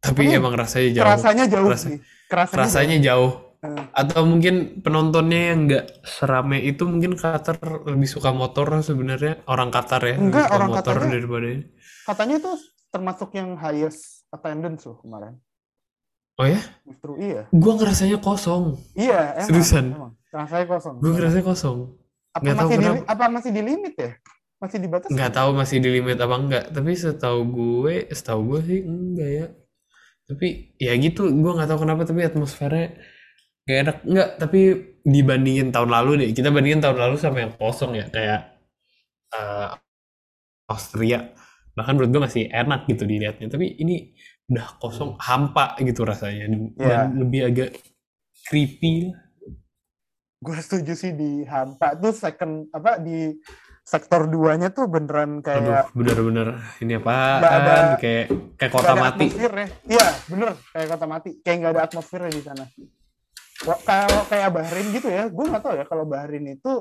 [0.00, 1.98] tapi Tapi emang rasanya jauh Kerasanya jauh Kerasa- sih.
[2.26, 8.34] Kerasanya rasanya jauh Eh, atau mungkin penontonnya yang nggak serame itu mungkin Qatar lebih suka
[8.34, 11.64] motor sebenarnya orang Qatar ya Enggak, orang motor Qatarnya- daripada ini.
[12.02, 12.50] katanya itu
[12.90, 15.38] termasuk yang highest attendance loh kemarin.
[16.40, 17.42] Oh ya Justru iya.
[17.50, 19.46] gue ngerasanya kosong Iya, emang.
[19.48, 19.84] Seriusan?
[19.92, 20.12] emang.
[20.32, 20.94] Rasanya kosong.
[21.00, 21.78] gue ngerasanya kosong
[22.32, 24.10] apa nggak tahu masih di, apa masih di limit ya?
[24.56, 25.10] Masih dibatasi?
[25.12, 29.46] nggak tahu masih di limit apa enggak tapi setahu gue setahu gue sih enggak ya
[30.22, 30.46] tapi
[30.80, 32.96] ya gitu gue nggak tahu kenapa tapi atmosfernya
[33.66, 34.60] gak enak enggak tapi
[35.02, 38.40] dibandingin tahun lalu deh kita bandingin tahun lalu sama yang kosong ya kayak
[39.34, 39.68] eh,
[40.70, 41.34] Austria
[41.74, 44.14] bahkan menurut gue masih enak gitu dilihatnya tapi ini
[44.46, 47.06] udah kosong hampa gitu rasanya dan Ya.
[47.08, 47.70] lebih agak
[48.42, 49.20] creepy lah.
[50.38, 53.30] Gue setuju sih di hampa tuh second apa di
[53.82, 59.26] sektor duanya tuh beneran aduh kayak bener-bener ini ada- apaan kayak kayak kota mati.
[59.86, 61.30] Iya, bener kayak kota mati.
[61.40, 62.64] Kayak nggak ada atmosfernya di sana.
[63.62, 66.72] Kalau kayak Bahrain gitu ya, gue nggak tahu ya kalau Bahrain itu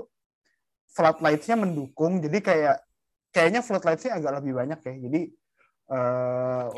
[0.91, 2.77] floodlights-nya mendukung, jadi kayak
[3.29, 4.93] kayaknya floodlights-nya agak lebih banyak ya.
[4.97, 5.21] Jadi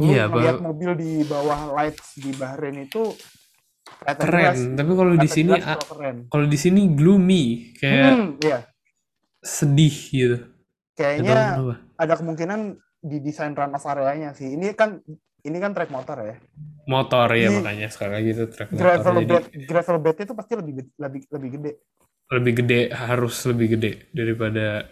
[0.02, 0.74] lu Iya, melihat Bang.
[0.74, 3.14] mobil di bawah lights di Bahrain itu
[4.18, 5.78] keren jelas, tapi kalau di sini ah,
[6.28, 8.60] kalau di sini gloomy kayak Hmm, iya.
[9.44, 10.38] sedih gitu
[10.94, 11.58] Kayaknya
[11.98, 12.60] ada kemungkinan
[13.02, 14.54] di desain run areanya sih.
[14.54, 15.02] Ini kan
[15.44, 16.36] ini kan track motor ya.
[16.84, 20.54] motor ya makanya sekali lagi itu track motor Gravel jadi bed, gravel bed itu pasti
[20.56, 21.72] lebih lebih lebih gede.
[22.32, 24.88] lebih gede harus lebih gede daripada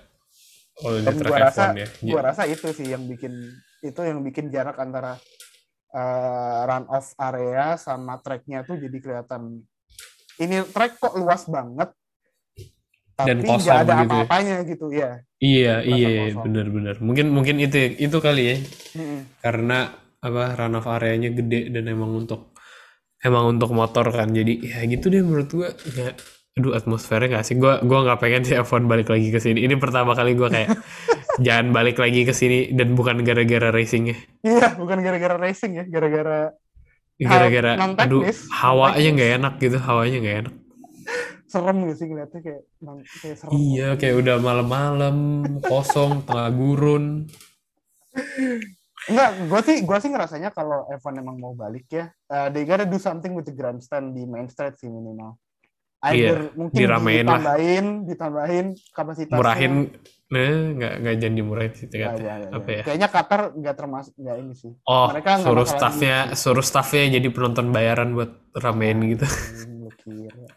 [0.78, 3.34] kalau di track gua rasa, F1 ya gua rasa itu sih yang bikin
[3.82, 5.18] itu yang bikin jarak antara
[5.92, 9.66] eh, run off area sama tracknya tuh jadi kelihatan.
[10.40, 11.90] Ini track kok luas banget,
[13.22, 14.26] Dan tapi kosong nggak ada gitu ya.
[14.26, 15.12] apa-apanya gitu ya.
[15.38, 16.44] iya iya kosong.
[16.50, 18.56] bener-bener mungkin mungkin itu itu kali ya
[18.98, 19.22] Mm-mm.
[19.42, 22.54] karena apa run off areanya gede dan emang untuk
[23.22, 26.14] emang untuk motor kan jadi ya gitu deh menurut gua nggak
[26.60, 27.56] aduh atmosfernya nggak sih?
[27.56, 29.64] Gua gua nggak pengen sih F1 balik lagi ke sini.
[29.64, 30.76] Ini pertama kali gua kayak
[31.46, 36.52] jangan balik lagi ke sini dan bukan gara-gara racingnya Iya, bukan gara-gara racing ya, gara-gara
[37.22, 40.56] gara-gara aduh hawanya nggak enak gitu hawanya nggak enak.
[41.52, 42.62] Serem gitu sih ngeliatnya kayak
[43.22, 43.52] kayak serem.
[43.56, 45.16] iya kayak udah malam-malam
[45.68, 47.28] kosong tengah gurun.
[49.10, 52.86] Enggak, gue sih gue sih ngerasanya kalau Evan emang mau balik ya, uh, they gotta
[52.86, 55.41] do something with the grandstand di main street sih minimal.
[56.04, 57.38] Either mungkin Iya, diramein lah.
[57.38, 59.38] ditambahin, ditambahin kapasitasnya.
[59.38, 59.74] murahin
[60.32, 62.78] nah nggak nggak jangan dimurahin sih Ya, ya, ya, apa ya.
[62.78, 64.72] ya Kayaknya Qatar nggak termasuk nggak ini sih.
[64.82, 70.48] oh Mereka suruh staffnya suruh staffnya jadi penonton bayaran buat ramein gitu Hmm, lu kira.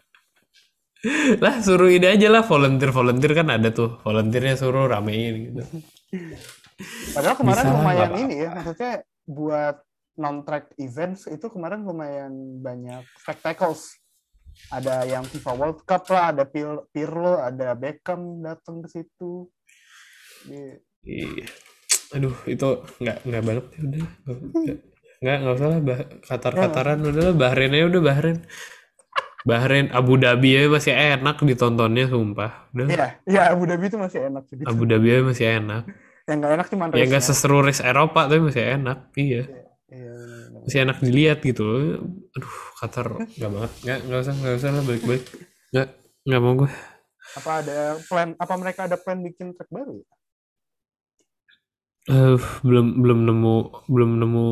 [1.43, 5.61] lah suruh ini aja lah volunteer volunteer kan ada tuh volunteernya suruh ramein gitu
[7.11, 8.93] Padahal kemarin Bisa lumayan ini ya, maksudnya
[9.25, 9.75] buat
[10.15, 13.95] non-track events itu kemarin lumayan banyak spectacles.
[14.71, 19.49] Ada yang FIFA World Cup lah, ada Pir- Pirlo, ada Beckham datang ke situ.
[21.05, 21.45] Iya.
[22.13, 22.67] aduh itu
[23.01, 24.07] nggak nggak banget ya udah.
[25.21, 28.37] Nggak nggak usah lah bah Qatar Qataran udah lah Bahrain aja udah Bahrain.
[29.45, 32.69] Bahrain Abu Dhabi aja masih enak ditontonnya sumpah.
[32.73, 32.85] Udah.
[32.89, 34.57] Iya, iya Abu Dhabi itu masih enak sih.
[34.65, 35.83] Abu Dhabi aja masih enak.
[36.25, 39.43] Yang nggak enak cuma ya nggak seseru race Eropa tapi masih enak iya.
[39.45, 39.74] Benar-benar.
[40.65, 41.77] Masih enak dilihat gitu loh.
[42.33, 43.71] Aduh, Qatar nggak banget.
[43.85, 45.23] Nggak, nggak usah, nggak usah lah balik-balik.
[45.69, 45.87] Nggak,
[46.25, 46.71] nggak mau gue.
[47.37, 47.77] Apa ada
[48.09, 48.29] plan?
[48.41, 50.01] Apa mereka ada plan bikin track baru?
[50.01, 50.05] ya?
[52.05, 53.55] Eh, belum belum nemu
[53.89, 54.47] belum nemu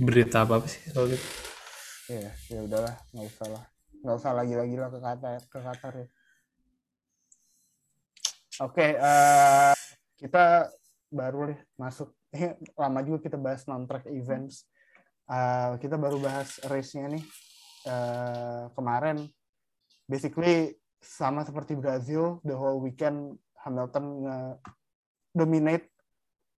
[0.00, 1.28] berita apa apa sih soal itu.
[2.08, 3.64] Iya, ya udahlah, nggak usah lah,
[4.00, 6.06] nggak usah lagi-lagi lah ke Qatar, ke Qatar ya.
[8.64, 9.72] Oke, eh,
[10.20, 10.72] kita
[11.12, 12.16] baru deh masuk.
[12.80, 14.64] Lama juga kita bahas non-track events.
[15.30, 17.22] Eh, kita baru bahas race-nya nih
[17.86, 19.30] eh, kemarin.
[20.10, 24.26] Basically sama seperti Brazil, the whole weekend Hamilton
[25.30, 25.86] dominate.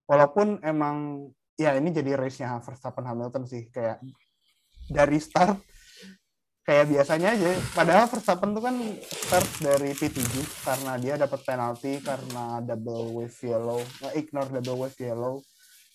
[0.09, 1.29] Walaupun emang
[1.61, 4.01] ya ini jadi race-nya Verstappen Hamilton sih kayak
[4.89, 5.61] dari start
[6.65, 7.53] kayak biasanya aja.
[7.77, 10.17] Padahal Verstappen tuh kan start dari P7
[10.65, 13.85] karena dia dapat penalti karena double wave yellow,
[14.17, 15.45] ignore double wave yellow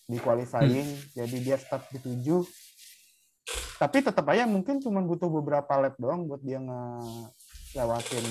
[0.07, 0.87] di qualifying.
[1.15, 2.66] Jadi dia start di 7.
[3.77, 8.25] Tapi tetap aja mungkin cuma butuh beberapa lap doang buat dia ngelewatin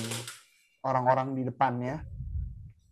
[0.83, 2.03] orang-orang di depannya.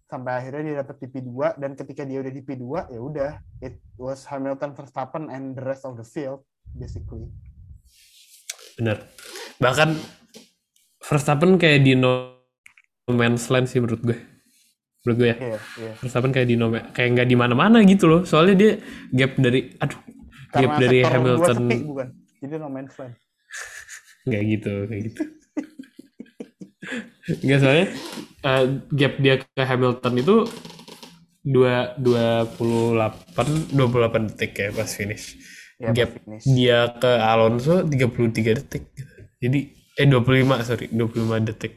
[0.05, 3.81] Sampai akhirnya dia dapat di P2 dan ketika dia udah di P2 ya udah it
[3.97, 7.27] was Hamilton Verstappen and the rest of the field basically.
[8.77, 9.01] Bener.
[9.57, 9.97] Bahkan
[11.01, 12.38] Verstappen kayak di no
[13.09, 14.17] man's land sih menurut gue.
[15.03, 15.38] Menurut gue ya.
[15.38, 15.91] Iya, iya.
[15.99, 18.21] Verstappen kayak di no kayak nggak di mana-mana gitu loh.
[18.23, 18.71] Soalnya dia
[19.11, 20.14] gap dari aduh
[20.57, 22.07] gap dari dua Hamilton sepi, bukan.
[22.39, 23.15] Jadi no man's land.
[24.27, 25.21] nggak gitu kayak gitu.
[27.41, 27.87] Nggak soalnya
[28.43, 28.63] eh,
[28.93, 30.35] gap dia ke Hamilton itu
[31.41, 35.37] dua dua puluh delapan dua puluh delapan detik ya pas finish.
[35.75, 36.45] Ya, gap pas finish.
[36.47, 38.83] dia ke Alonso 33 detik.
[38.93, 39.13] gitu.
[39.41, 39.59] Jadi
[39.95, 40.21] eh 25
[40.61, 41.73] sorry 25 detik.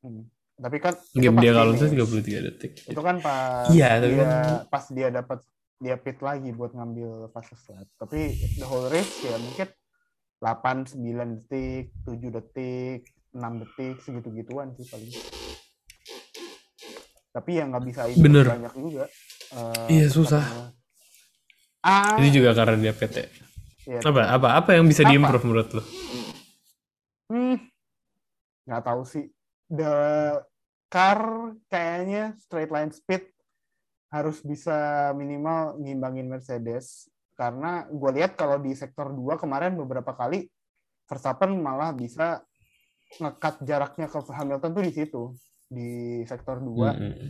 [0.00, 0.26] Hmm.
[0.56, 2.06] Tapi kan Gap dia ke Alonso finish.
[2.08, 2.72] 33 detik.
[2.86, 5.38] itu kan pas Iya, tapi dia kan- pas dia dapat
[5.82, 7.90] dia pit lagi buat ngambil fase flat.
[7.98, 9.66] Tapi the whole race ya mungkin
[10.38, 11.02] 8 9
[11.42, 15.10] detik, 7 detik, 6 detik segitu-gituan sih paling.
[17.32, 18.46] Tapi ya nggak bisa improve Bener.
[18.46, 19.04] banyak juga.
[19.52, 20.44] Eh, Iya, susah.
[20.44, 20.70] karena-
[21.82, 23.16] Ah, Ini juga karena dia PT.
[23.90, 23.98] iya.
[23.98, 25.82] Apa apa apa yang bisa diimprove menurut lo?
[27.26, 27.58] Hmm,
[28.62, 29.26] nggak tahu sih.
[29.66, 29.90] The
[30.86, 31.18] car
[31.66, 33.26] kayaknya straight line speed
[34.12, 37.08] harus bisa minimal ngimbangin Mercedes.
[37.32, 40.46] Karena gue lihat kalau di sektor 2 kemarin beberapa kali
[41.08, 42.44] Verstappen malah bisa
[43.18, 45.22] ngekat jaraknya ke Hamilton tuh di situ
[45.72, 47.28] di sektor 2 Mm-mm.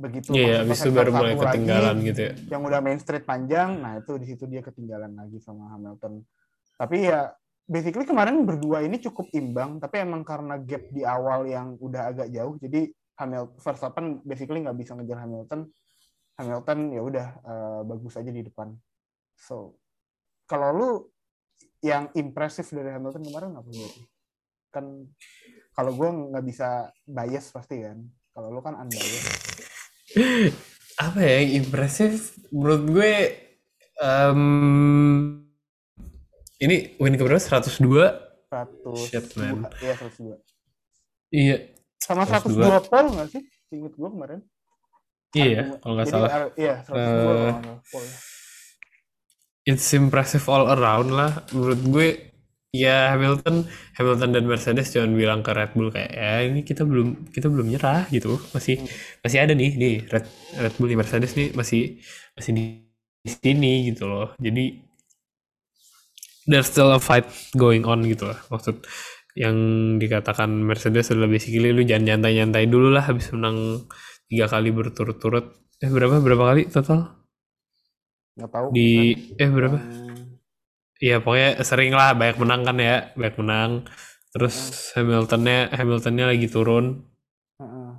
[0.00, 2.32] begitu Iya, masuk ke habis itu baru mulai satu lagi, ketinggalan gitu ya.
[2.52, 6.24] yang udah main straight panjang, nah itu di situ dia ketinggalan lagi sama Hamilton.
[6.78, 7.32] Tapi ya
[7.68, 12.28] basically kemarin berdua ini cukup imbang, tapi emang karena gap di awal yang udah agak
[12.32, 15.70] jauh, jadi Hamilton Verstappen basically nggak bisa ngejar Hamilton.
[16.34, 18.74] Hamilton ya udah eh, bagus aja di depan.
[19.38, 19.78] So
[20.50, 20.90] kalau lu
[21.84, 24.02] yang impresif dari Hamilton kemarin apa berarti?
[24.72, 24.84] Kan
[25.74, 27.98] kalau gue nggak bisa bias pasti kan.
[28.34, 29.62] Kalau lu kan unbiased.
[30.94, 33.12] Apa ya yang impresif menurut gue
[33.98, 34.42] em,
[36.62, 37.82] ini win keberapa 102
[38.46, 39.66] 100 Shit, man.
[39.82, 40.38] Iya 102.
[41.34, 41.56] iya
[42.04, 42.68] Sama 102.
[42.68, 43.42] 102 pol nggak sih?
[43.74, 44.40] Ingat gue kemarin.
[45.38, 48.06] iya ya, kalau nggak salah uh, iya 102 Eh, kalau nggak salah pol.
[49.64, 52.06] it's impressive all around lah menurut gue
[52.74, 53.64] ya Hamilton
[53.96, 57.66] Hamilton dan Mercedes jangan bilang ke Red Bull kayak ya ini kita belum kita belum
[57.70, 58.82] nyerah gitu masih
[59.22, 60.26] masih ada nih nih Red
[60.58, 62.02] Red Bull nih Mercedes nih masih
[62.36, 62.50] masih
[63.24, 64.64] di sini gitu loh jadi
[66.46, 67.24] there's still a fight
[67.56, 68.76] going on gitu lah maksud
[69.34, 69.56] yang
[69.98, 73.86] dikatakan Mercedes adalah basically lu jangan nyantai-nyantai dulu lah habis menang
[74.30, 75.44] tiga kali berturut-turut.
[75.82, 76.22] Eh berapa?
[76.22, 77.00] Berapa kali total?
[78.38, 78.66] Nggak tahu.
[78.74, 79.42] di kan.
[79.42, 79.78] eh berapa?
[79.78, 80.18] Hmm,
[81.04, 83.70] Iya pokoknya sering lah banyak menang kan ya banyak menang.
[84.34, 84.56] Terus
[84.98, 86.86] Hamiltonnya Hamiltonnya lagi turun.
[87.58, 87.90] Heeh.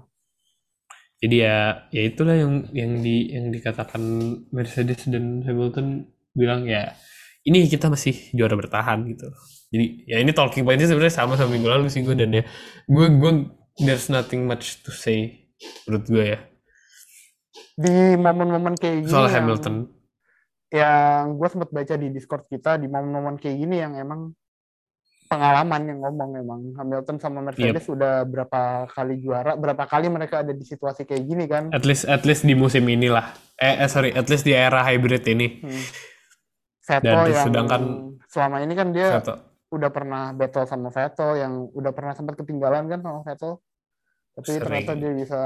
[1.24, 1.58] jadi ya
[1.96, 4.04] ya itulah yang yang di yang dikatakan
[4.52, 6.92] Mercedes dan Hamilton bilang ya
[7.48, 9.32] ini kita masih juara bertahan gitu
[9.74, 12.44] jadi ya ini talking pointnya sebenarnya sama sama minggu lalu sih gue dan ya.
[12.86, 13.32] Gue gue
[13.82, 15.50] there's nothing much to say
[15.86, 16.40] menurut gue ya.
[17.76, 19.76] Di momen-momen kayak gini soal yang, Hamilton.
[20.72, 24.32] yang gue sempat baca di Discord kita di momen-momen kayak gini yang emang
[25.26, 26.62] pengalaman yang ngomong emang.
[26.78, 31.46] Hamilton sama Mercedes udah berapa kali juara, berapa kali mereka ada di situasi kayak gini
[31.50, 31.74] kan.
[31.74, 33.34] at least at least di musim inilah.
[33.58, 35.48] Eh, eh sorry at least di era hybrid ini.
[35.60, 35.84] Hmm.
[36.86, 37.88] Vettel Dan yang sedangkan-
[38.30, 42.88] selama ini kan dia Kata- udah pernah battle sama Vettel yang udah pernah sempat ketinggalan
[42.88, 43.60] kan sama Vettel.
[44.36, 44.62] Tapi Sering.
[44.64, 45.42] ternyata dia bisa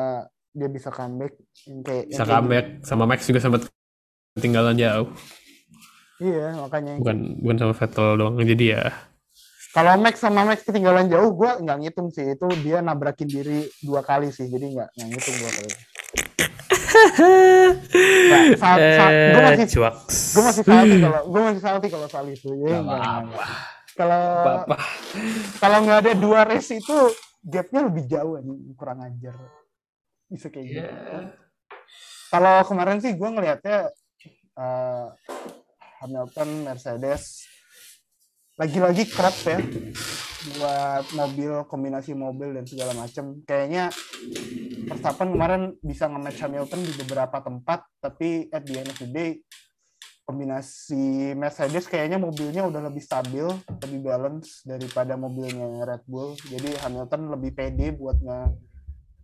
[0.50, 1.34] dia bisa comeback
[1.65, 3.62] yang kayak bisa yang kayak comeback sama Max juga sempat
[4.34, 5.08] ketinggalan jauh
[6.20, 6.94] Iya, makanya.
[6.98, 8.84] bukan bukan sama Vettel doang jadi ya
[9.70, 12.34] Kalau Max sama Max ketinggalan jauh, gue nggak ngitung sih.
[12.34, 15.70] Itu dia nabrakin diri dua kali sih, jadi nggak nggak ngitung dua kali.
[18.58, 22.50] Saat, saat, gue masih Eh, gue masih salty kalau gue masih salty kalau soal itu.
[22.65, 23.46] Ya, nggak, apa-apa.
[23.99, 24.63] Kalau
[25.59, 26.97] kalau nggak ada dua race itu
[27.43, 28.71] gapnya lebih jauh anjing.
[28.79, 29.35] kurang ajar.
[30.31, 30.79] Bisa kayak gitu.
[30.79, 31.35] Ya.
[32.31, 33.91] Kalau kemarin sih gue ngelihatnya
[34.55, 35.07] eh,
[35.99, 37.43] Hamilton, Mercedes
[38.59, 39.59] lagi-lagi kerap ya
[40.59, 43.39] buat mobil kombinasi mobil dan segala macam.
[43.43, 43.91] Kayaknya
[44.88, 49.31] Verstappen kemarin bisa nge-match Hamilton di beberapa tempat, tapi at the end of the day
[50.30, 53.50] kombinasi Mercedes kayaknya mobilnya udah lebih stabil,
[53.82, 56.38] lebih balance daripada mobilnya Red Bull.
[56.38, 58.54] Jadi Hamilton lebih pede buat nge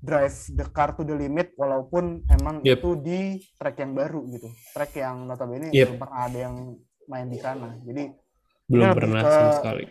[0.01, 2.81] drive the car to the limit walaupun emang Yep.
[2.81, 3.19] itu di
[3.61, 4.49] track yang baru gitu.
[4.73, 5.93] Track yang notabene Yep.
[5.93, 6.55] belum pernah ada yang
[7.05, 7.77] main di sana.
[7.85, 8.03] Jadi
[8.65, 9.85] belum pernah ke- sama sekali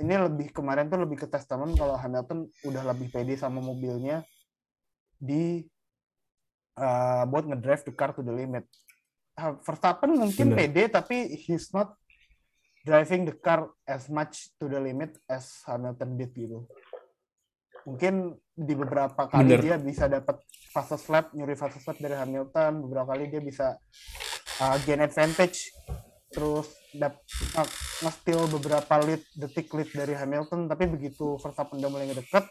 [0.00, 4.22] ini lebih kemarin tuh lebih ke testament kalau Hamilton udah lebih pede sama mobilnya
[5.18, 5.66] di
[6.78, 8.64] uh, buat ngedrive the car to the limit.
[9.34, 10.58] Uh, Verstappen mungkin Benar.
[10.62, 11.98] pede tapi he's not
[12.86, 16.62] driving the car as much to the limit as Hamilton did gitu.
[17.84, 19.60] Mungkin di beberapa kali Benar.
[19.60, 20.38] dia bisa dapat
[20.70, 23.74] fastest lap, nyuri fastest lap dari Hamilton, beberapa kali dia bisa
[24.62, 25.74] uh, gain advantage
[26.34, 27.14] terus dap
[27.54, 27.68] uh,
[28.02, 32.44] nge-steal beberapa lead detik lead dari Hamilton tapi begitu Verstappen udah mulai ngedeket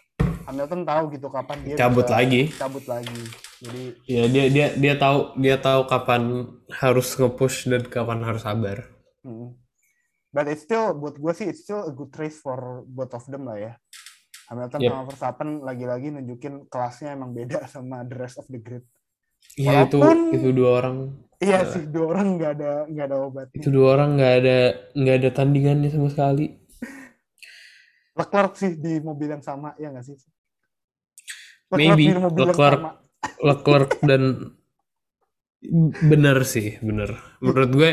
[0.47, 2.47] Hamilton tahu gitu kapan dia Cabut lagi.
[2.55, 3.23] cabut lagi
[3.63, 8.91] jadi ya dia dia dia tahu dia tahu kapan harus nge-push dan kapan harus sabar
[9.23, 9.56] hmm.
[10.36, 13.47] but it's still buat gue sih it's still a good race for both of them
[13.47, 13.73] lah ya
[14.52, 14.91] Hamilton Yep.
[14.91, 18.84] sama Verstappen lagi-lagi nunjukin kelasnya emang beda sama the rest of the grid
[19.60, 19.99] Iya itu
[20.34, 20.95] itu dua orang
[21.43, 24.58] iya sih dua orang nggak ada nggak ada obatnya itu dua orang nggak ada
[24.95, 26.47] nggak ada tandingannya sama sekali
[28.13, 30.15] Leclerc sih di mobil yang sama ya nggak sih
[31.73, 32.80] Maybe, di mobil yang Leclerc.
[32.80, 32.91] sama.
[33.43, 34.53] Leclerc dan
[36.03, 37.91] bener sih bener menurut gue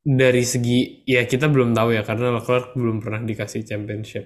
[0.00, 4.24] dari segi ya kita belum tahu ya karena Leclerc belum pernah dikasih championship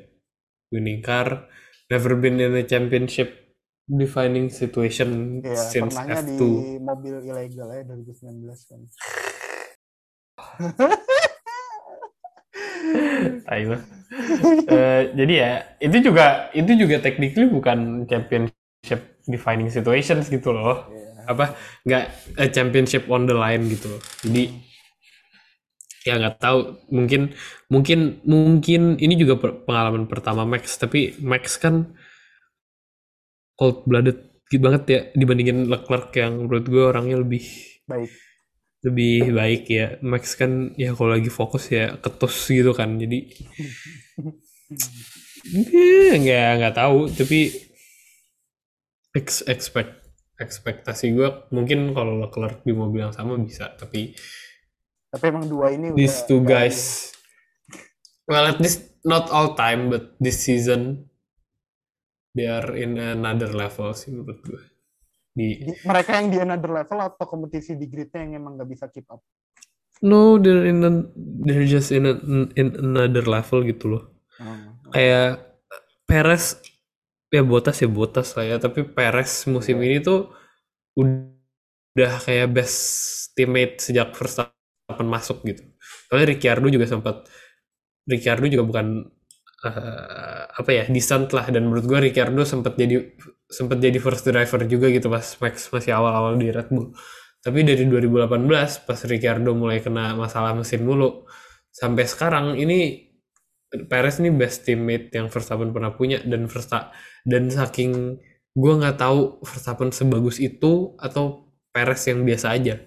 [0.70, 1.50] winning car
[1.90, 3.44] never been in a championship
[3.84, 8.80] defining situation Iya, since pernahnya F2 di mobil ilegal ya 2019 kan.
[13.44, 13.82] Lah.
[14.64, 18.63] Eh, jadi ya itu juga itu juga technically bukan championship
[19.24, 20.88] defining situations gitu loh.
[20.92, 21.32] Iya.
[21.32, 21.44] Apa
[21.88, 22.04] nggak
[22.36, 24.02] a championship on the line gitu loh.
[24.20, 24.44] Jadi
[26.04, 27.32] ya nggak tahu mungkin
[27.72, 31.96] mungkin mungkin ini juga per- pengalaman pertama Max tapi Max kan
[33.56, 34.18] cold blooded
[34.54, 37.42] banget ya dibandingin Leclerc yang menurut gue orangnya lebih
[37.90, 38.06] Baik.
[38.86, 43.18] lebih baik ya Max kan ya kalau lagi fokus ya ketus gitu kan jadi
[45.74, 47.63] eh, nggak nggak tahu tapi
[49.14, 50.02] ex expect
[50.34, 54.12] ekspektasi gue mungkin kalau Leclerc di mobil yang sama bisa tapi
[55.14, 56.78] Tapi emang dua ini these udah two guys
[58.26, 61.06] well at least not all time but this season
[62.34, 64.62] they are in another level sih menurut gue
[65.34, 69.06] di mereka yang di another level atau kompetisi di gridnya yang emang nggak bisa keep
[69.10, 69.18] up.
[70.02, 71.10] no they're in a-
[71.42, 72.14] they're just in a,
[72.54, 74.04] in another level gitu loh.
[74.94, 75.58] Kayak
[76.06, 76.62] Perez
[77.34, 80.30] ya Botas ya Botas lah ya tapi Perez musim ini tuh
[80.98, 82.78] udah kayak best
[83.38, 85.62] teammate sejak Verstappen masuk gitu.
[86.10, 87.26] Soalnya Ricciardo juga sempat
[88.08, 88.86] Ricciardo juga bukan
[89.66, 93.14] eh, apa ya decent lah dan menurut gua Ricciardo sempat jadi
[93.48, 96.92] sempat jadi first driver juga gitu pas Max masih awal-awal di Red Bull.
[97.44, 101.28] Tapi dari 2018 pas Ricciardo mulai kena masalah mesin mulu
[101.74, 103.03] sampai sekarang ini
[103.90, 106.94] Perez ini best teammate yang Verstappen pernah punya dan Versta
[107.26, 108.22] dan saking
[108.54, 112.78] gue nggak tahu Verstappen sebagus itu atau Perez yang biasa aja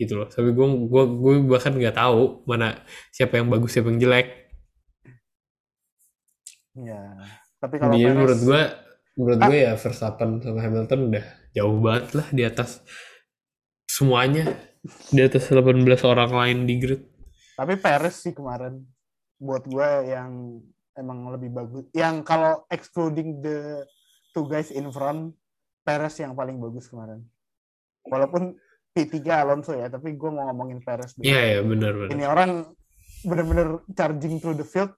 [0.00, 0.28] gitu loh.
[0.32, 2.80] Tapi gue gue gue bahkan nggak tahu mana
[3.12, 4.28] siapa yang bagus siapa yang jelek.
[6.80, 7.20] Ya.
[7.60, 8.62] Tapi kalau Jadi Perez, menurut gue
[9.20, 12.80] menurut gue ya Verstappen sama Hamilton udah jauh banget lah di atas
[13.84, 14.48] semuanya
[15.12, 17.02] di atas 18 orang lain di grid.
[17.60, 18.80] tapi Perez sih kemarin
[19.40, 20.60] buat gue yang
[20.94, 21.88] emang lebih bagus.
[21.96, 23.82] Yang kalau excluding the
[24.36, 25.32] two guys in front,
[25.80, 27.24] Perez yang paling bagus kemarin.
[28.04, 28.54] Walaupun
[28.92, 31.24] P3 Alonso ya, tapi gue mau ngomongin Perez dulu.
[31.24, 32.10] Iya ya benar benar.
[32.12, 32.50] Ini orang
[33.24, 34.92] bener-bener charging through the field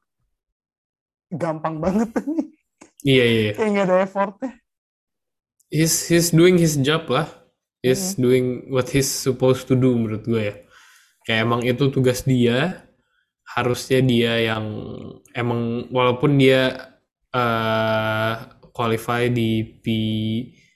[1.32, 2.12] gampang banget
[3.02, 3.40] Iya iya.
[3.50, 3.52] iya.
[3.58, 4.52] kayak nggak ada effortnya
[5.72, 7.24] He's he's doing his job lah.
[7.80, 10.54] He's doing what he's supposed to do menurut gue ya.
[11.24, 12.84] kayak emang itu tugas dia
[13.52, 14.64] harusnya dia yang
[15.34, 16.92] emang walaupun dia
[17.32, 18.32] eh
[18.72, 19.86] qualify di P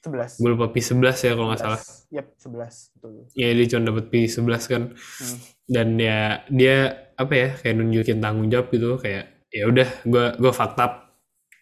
[0.04, 0.38] 11.
[0.38, 2.14] gue lupa P11 ya kalau nggak salah 11.
[2.14, 3.10] Yap, 11 betul.
[3.34, 5.38] ya dia cuma dapet P11 kan Hmm.
[5.66, 6.18] dan ya
[6.48, 6.76] dia
[7.16, 10.92] apa ya kayak nunjukin tanggung jawab gitu kayak ya udah gue gue fucked up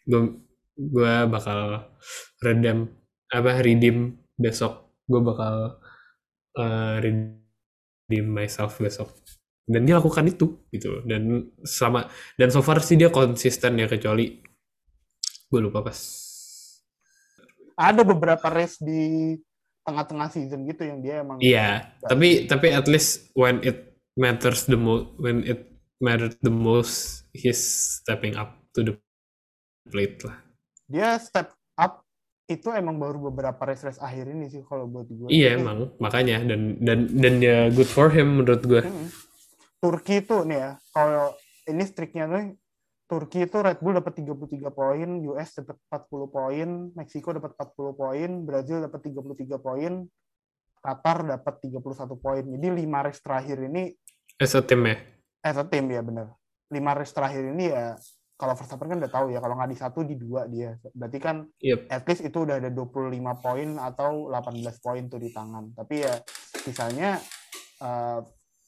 [0.05, 0.21] gue
[0.77, 1.89] gue bakal
[2.43, 2.91] redeem
[3.33, 5.79] apa redeem besok gue bakal
[6.59, 9.09] eh, redeem myself besok
[9.65, 14.41] dan dia lakukan itu gitu dan sama dan so far sih dia konsisten ya kecuali
[15.49, 15.99] gue lupa pas
[17.75, 19.35] Ada beberapa race di
[19.83, 24.79] tengah-tengah season gitu yang dia emang Iya, tapi tapi at least when it matters the
[24.79, 27.59] most, when it mattered the most, he's
[27.99, 28.95] stepping up to the
[29.91, 30.39] plate lah.
[30.87, 32.05] dia step up
[32.47, 35.29] itu emang baru beberapa race-race akhir ini sih kalau buat gue.
[35.29, 38.83] Iya Tapi, emang, makanya dan dan dan ya good for him menurut gue.
[38.85, 39.09] mm,
[39.85, 41.37] Turki itu nih ya, kalau
[41.69, 42.57] ini streaknya tuh
[43.05, 45.77] Turki itu Red Bull dapat 33 poin, US dapat
[46.09, 49.93] 40 poin, Meksiko dapat 40 poin, Brazil dapat 33 poin,
[50.81, 52.41] Qatar dapat 31 poin.
[52.41, 53.93] Jadi lima race terakhir ini
[54.41, 54.97] As a team ya.
[55.45, 56.33] as a team ya bener.
[56.73, 57.93] Lima race terakhir ini ya
[58.35, 60.81] kalau Verstappen kan udah tahu ya kalau nggak di satu di dua dia.
[60.97, 61.93] Berarti kan Yep.
[61.93, 65.77] at least itu udah ada 25 poin atau 18 poin tuh di tangan.
[65.77, 66.15] Tapi ya
[66.65, 67.21] misalnya
[67.85, 68.21] eh,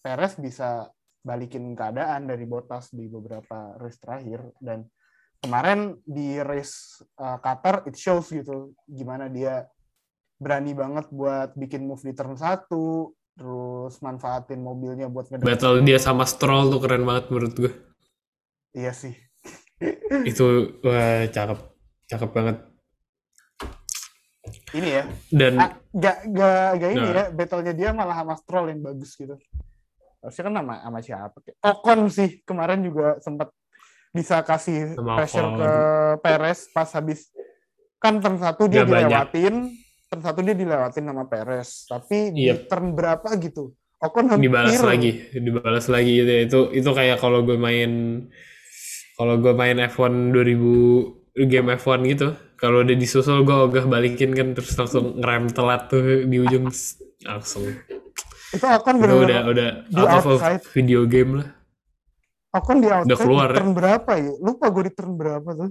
[0.05, 0.87] Perez bisa
[1.27, 4.87] balikin keadaan dari Bottas di beberapa race terakhir dan
[5.43, 9.67] kemarin di race eh, Qatar it shows gitu gimana dia
[10.39, 12.71] berani banget buat bikin move di turn 1
[13.37, 17.73] terus manfaatin mobilnya buat ngedek Battle dia sama Stroll tuh keren banget menurut gue.
[18.73, 19.13] iya sih
[20.31, 21.59] Itu wah cakep,
[22.07, 22.57] cakep banget.
[24.73, 27.13] ini ya Dan ah, gak, gak, gak ini Nah.
[27.13, 29.37] ya battle-nya dia malah sama Stroll yang bagus gitu
[30.27, 33.49] harusnya kan sama, sama siapa Ocon sih kemarin juga sempat
[34.11, 35.57] bisa kasih Sama pressure Ocon.
[35.57, 35.71] ke
[36.21, 37.31] Perez pas habis
[37.97, 39.07] kan turn satu dia Gak banyak.
[39.07, 39.55] dilewatin
[40.07, 42.67] turn satu dia dilewatin sama Perez tapi di Yep.
[42.67, 46.41] turn berapa gitu Ocon hampir dibalas lagi, dibalas lagi gitu ya.
[46.45, 48.25] Itu itu kayak kalau gue main
[49.17, 52.29] kalau gue main F1 2000 game F1 gitu.
[52.57, 56.69] Kalau udah disusul gue ogah balikin kan terus langsung ngerem telat tuh di ujung
[57.25, 57.73] langsung.
[58.55, 60.63] Itu Ocon Itu bener udah udah di out of outside.
[60.71, 61.49] video game lah.
[62.55, 63.59] Ocon di outside keluar di ya?
[63.59, 64.33] turn berapa ya?
[64.39, 65.71] Lupa gue di turn berapa tuh.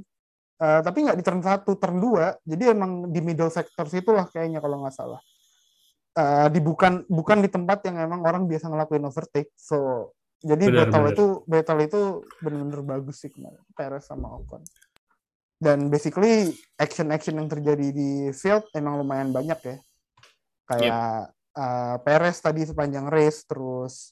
[0.55, 2.47] Eh, tapi nggak di turn 1, turn 2.
[2.47, 5.19] Jadi emang di middle sector situ lah kayaknya kalau nggak salah.
[6.15, 9.51] Eh, di bukan bukan di tempat yang emang orang biasa ngelakuin overtake.
[9.59, 11.13] So jadi Benar, battle benar.
[11.15, 12.01] itu battle itu
[12.39, 14.63] bener-bener bagus sih kemarin Perez sama Ocon.
[15.59, 19.77] Dan basically action-action yang terjadi di field emang lumayan banyak ya.
[20.65, 24.11] Kayak eh, Perez tadi sepanjang race terus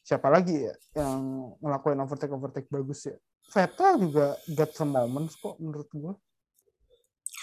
[0.00, 1.18] siapa lagi ya yang
[1.58, 3.16] ngelakuin overtake overtake bagus ya
[3.46, 6.14] Vettel juga got some moments kok menurut gua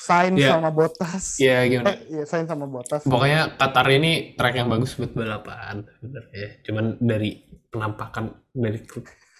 [0.04, 0.60] Sainz Iya.
[0.60, 1.96] sama Bottas Ya gimana?
[1.96, 6.48] eh, iya Sainz sama Bottas Pokoknya Qatar ini track yang bagus buat balapan sebenarnya.
[6.62, 7.32] Cuman dari
[7.72, 8.84] penampakan dari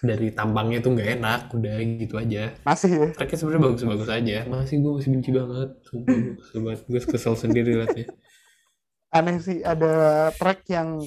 [0.00, 2.52] dari tampangnya tuh nggak enak, udah gitu aja.
[2.60, 4.36] masih ya Tracknya sebenarnya bagus-bagus aja.
[4.44, 5.68] Masih gue masih benci banget.
[5.84, 6.80] Sumpah, gue kesel banget.
[6.88, 8.06] Gue kesel sendiri liatnya.
[9.14, 10.98] Aneh sih ada track yang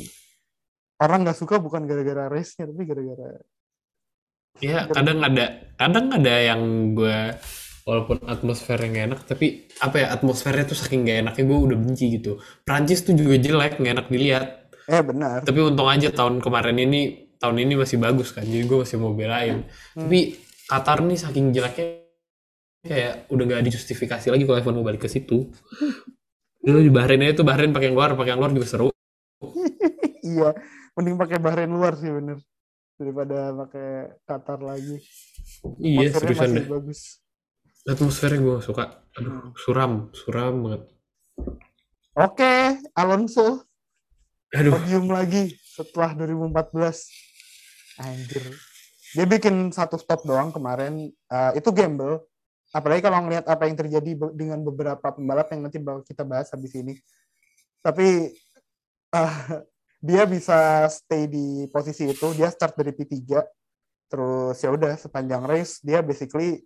[1.04, 3.44] orang nggak suka bukan gara-gara race-nya tapi gara-gara
[4.58, 6.62] Ya kadang ada, kadang ada yang
[6.98, 7.38] gue
[7.86, 12.06] walaupun atmosfernya nggak enak, tapi apa ya atmosfernya tuh saking nggak enaknya gue udah benci
[12.18, 12.42] gitu.
[12.66, 14.48] Prancis tuh juga jelek, nggak enak dilihat.
[14.88, 18.78] eh benar Tapi untung aja tahun kemarin ini, tahun ini masih bagus kan, jadi gue
[18.82, 19.68] masih mau belain.
[19.94, 20.20] Tapi
[20.68, 21.86] Qatar nih saking jeleknya
[22.82, 25.54] kayak udah nggak dijustifikasi lagi kalau F1 mau balik ke situ.
[26.68, 28.88] Dulu di Bahrain aja tuh Bahrain pakai yang luar, pakai yang luar juga seru.
[30.28, 30.52] iya
[31.00, 32.44] mending pakai Bahrain luar sih bener
[33.00, 35.00] daripada pakai Qatar lagi
[35.80, 36.68] Iya, seriusan deh.
[36.68, 37.24] bagus
[37.88, 39.00] Atmosfernya gue suka.
[39.16, 39.52] Aduh, Hmm.
[39.56, 40.82] suram, suram banget.
[42.20, 42.54] oke
[43.00, 43.64] Alonso
[44.52, 47.08] Aduh, podium lagi setelah 2014
[47.96, 48.44] anjir
[49.16, 52.28] dia bikin satu stop doang kemarin Eh, itu gamble
[52.76, 56.74] apalagi kalau ngelihat apa yang terjadi dengan beberapa pembalap yang nanti bakal kita bahas habis
[56.76, 57.00] ini.
[57.80, 58.34] Tapi
[59.14, 59.36] eh,
[60.04, 63.16] dia bisa stay di posisi itu dia start dari P3
[64.08, 66.64] terus ya udah sepanjang race dia basically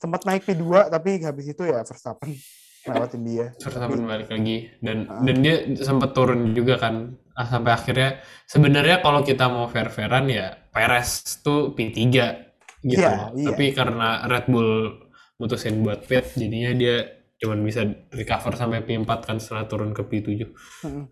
[0.00, 2.34] sempat naik P2 tapi habis itu ya Verstappen
[2.88, 3.46] lewatin dia.
[3.60, 4.72] Verstappen balik lagi.
[4.80, 5.20] Dan Ah.
[5.20, 8.10] dan dia sempat turun juga kan ah, sampai akhirnya.
[8.48, 11.98] Sebenarnya kalau kita mau fair-fairan ya Perez tuh P3
[12.80, 13.52] gitu Iya, iya.
[13.52, 14.96] tapi karena Red Bull
[15.40, 16.96] mutusin buat pit jadinya dia
[17.40, 20.52] cuman bisa recover sampai P4 kan setelah turun ke P7
[20.84, 21.04] Mm.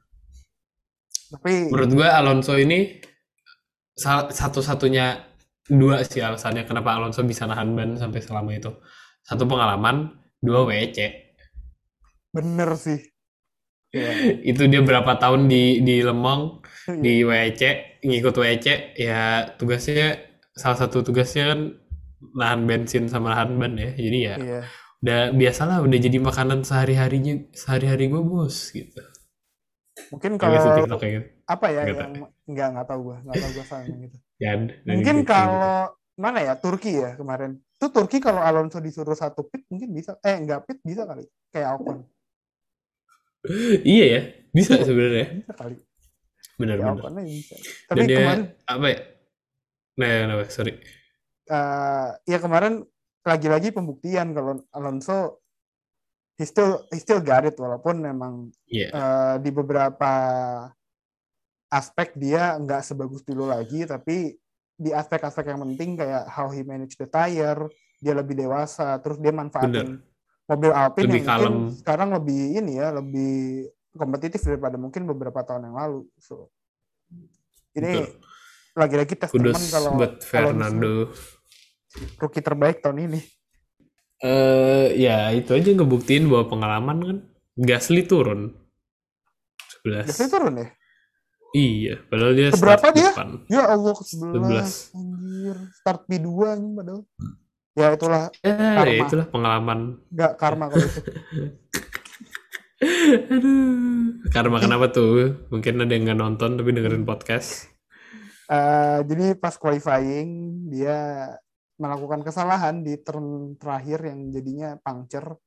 [1.28, 3.04] Tapi menurut gue Alonso ini
[4.32, 5.28] satu-satunya
[5.68, 8.72] dua sih alasannya kenapa Alonso bisa nahan ban sampai selama itu.
[9.20, 11.28] Satu pengalaman, dua WC.
[12.32, 12.96] bener sih.
[13.92, 14.12] Iya.
[14.56, 16.64] Itu dia berapa tahun di di Lemong,
[17.04, 17.60] di WC,
[18.04, 20.16] ngikut WC, ya tugasnya
[20.56, 21.60] salah satu tugasnya kan
[22.34, 23.90] nahan bensin sama nahan ban ya.
[23.94, 24.60] Jadi ya Iya.
[24.98, 28.98] udah biasalah udah jadi makanan sehari-harinya sehari-hari gue bos gitu.
[30.14, 31.22] Mungkin Kalau TikTok gitu.
[31.46, 32.12] apa ya Nggak yang
[32.48, 34.18] nggak nggak tahu gue nggak tahu gue sama gitu.
[34.38, 35.34] Ya, Mungkin gitu.
[35.34, 37.58] kalau mana ya Turki ya kemarin.
[37.74, 40.14] Tuh Turki kalau Alonso disuruh satu pit mungkin bisa.
[40.22, 41.26] Eh nggak pit bisa kali.
[41.50, 42.06] Kayak Ocon.
[43.86, 45.42] Iya ya, bisa sebenarnya.
[45.42, 45.76] Bisa kali.
[46.58, 47.54] Aja bisa.
[47.86, 49.00] Dan Tapi dia kemarin apa ya?
[49.98, 50.72] Nah, nah, nah, sorry.
[51.48, 52.84] Eh ya kemarin
[53.24, 55.40] lagi-lagi pembuktian kalau Alonso
[56.38, 60.12] he still he still got it walaupun memang Iya, eh, di beberapa
[61.68, 64.36] aspek dia nggak sebagus dulu lagi tapi
[64.78, 67.66] di aspek-aspek yang penting kayak how he manage the tire
[67.98, 69.98] dia lebih dewasa terus dia manfaatin
[70.48, 71.76] mobil Alpine Lebih yang mungkin kalem.
[71.76, 76.48] sekarang lebih ini ya lebih kompetitif daripada mungkin beberapa tahun yang lalu so.
[77.76, 78.10] Ini
[78.74, 81.12] lagi-lagi tes teman kalau buat Fernando.
[82.16, 83.20] Rookie terbaik tahun ini
[84.18, 87.18] Eh, ya itu aja ngebuktiin bahwa pengalaman kan
[87.54, 88.50] Gasly turun.
[89.82, 90.06] 11.
[90.06, 90.68] Gasly turun ya
[91.48, 93.08] Iya, padahal dia Seberapa start dia?
[93.08, 93.28] depan.
[93.46, 94.36] ya Allah ke 11.
[94.36, 97.00] 11 anjir start P2 anjing padahal
[97.72, 98.90] ya itulah Ya, Karma.
[98.90, 99.78] ya itulah pengalaman.
[100.10, 101.00] nggak karma kalau itu
[103.28, 104.22] Aduh.
[104.28, 105.46] Karma kenapa tuh?
[105.48, 107.66] Mungkin ada yang nggak nonton tapi dengerin podcast.
[108.46, 110.30] Eh, jadi pas qualifying
[110.68, 111.26] dia
[111.78, 115.38] melakukan kesalahan di turn terakhir yang jadinya puncture.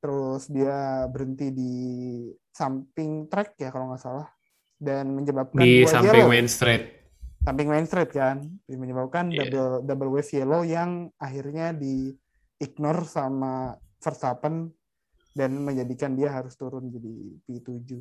[0.00, 1.74] Terus dia berhenti di
[2.48, 4.28] samping track ya kalau nggak salah
[4.76, 6.32] dan menyebabkan Di samping yellow.
[6.32, 6.84] main straight.
[7.40, 9.48] samping main straight kan menyebabkan Iya.
[9.48, 12.12] double double wave yellow yang akhirnya di
[12.56, 14.68] ignore sama Verstappen
[15.32, 17.12] dan menjadikan dia harus turun jadi
[17.44, 17.96] P7.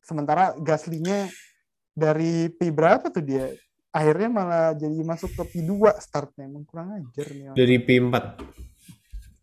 [0.00, 1.28] Sementara Gasly-nya
[1.92, 3.52] dari P berapa tuh dia?
[3.92, 6.48] Akhirnya malah jadi masuk ke P2 startnya.
[6.48, 7.52] Emang kurang ajar nih.
[7.52, 8.14] Dari P4.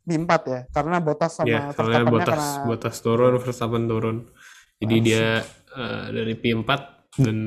[0.09, 4.17] P4 ya, karena Bottas sama Ya, soalnya Verstappen-nya Bottas, karena Bottas turun, Verstappen turun.
[4.81, 5.05] Jadi Harus.
[5.05, 5.25] dia
[5.77, 6.69] eh, dari P4
[7.21, 7.37] dan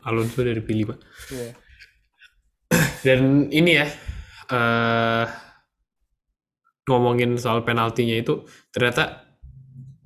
[0.00, 0.88] Alonso dari P5.
[1.36, 1.50] Iya.
[3.04, 3.86] Dan ini ya,
[4.50, 5.26] eh
[6.86, 9.26] ngomongin soal penaltinya itu, ternyata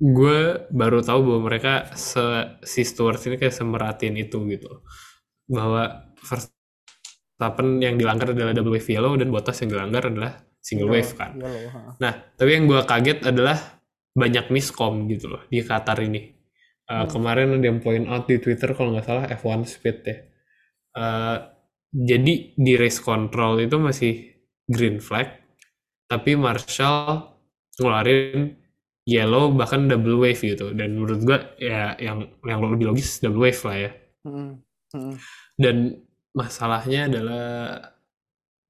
[0.01, 4.81] gue baru tahu bahwa mereka se, si Stewart ini kayak semeratin itu gitu.
[5.45, 11.11] Bahwa Verstappen yang dilanggar adalah double wave yellow dan Bottas yang dilanggar adalah single wave
[11.17, 11.37] kan.
[11.37, 11.97] Yellow.
[11.97, 13.57] Nah, tapi yang gue kaget adalah
[14.11, 16.37] banyak miskom gitu loh di Qatar ini.
[16.91, 17.07] Uh, Hmm.
[17.07, 20.17] Kemarin ada yang point out di Twitter kalau nggak salah F1 speed ya.
[20.91, 21.37] Uh,
[21.91, 24.35] jadi di race control itu masih
[24.67, 25.31] green flag,
[26.11, 27.31] tapi Marshall
[27.79, 28.59] ngeluarin
[29.07, 30.75] yellow bahkan double wave gitu.
[30.75, 33.91] Dan menurut gue ya yang yang lebih logis double wave lah ya.
[34.27, 34.49] Mm-mm.
[34.91, 35.15] Mm-mm.
[35.55, 35.75] Dan
[36.35, 37.45] masalahnya adalah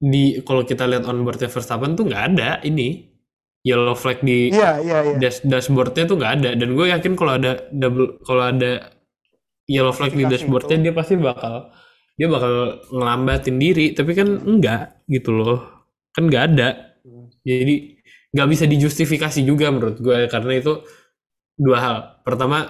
[0.02, 3.10] di kalau kita lihat onboardnya Verstappen tuh nggak ada ini.
[3.62, 5.16] Yellow flag di Iya, iya, iya.
[5.22, 6.50] dash dashboardnya tuh nggak ada.
[6.58, 8.90] Dan gue yakin kalau ada double kalau ada
[9.70, 10.84] yellow flag di dashboardnya itu.
[10.90, 11.70] dia pasti bakal
[12.18, 13.94] dia bakal ngelambatin diri.
[13.94, 15.86] Tapi kan enggak gitu loh.
[16.10, 16.98] Kan nggak ada.
[17.46, 18.02] Jadi
[18.34, 20.26] nggak bisa dijustifikasi juga menurut gue.
[20.26, 20.82] Karena itu
[21.54, 21.96] dua hal.
[22.26, 22.66] Pertama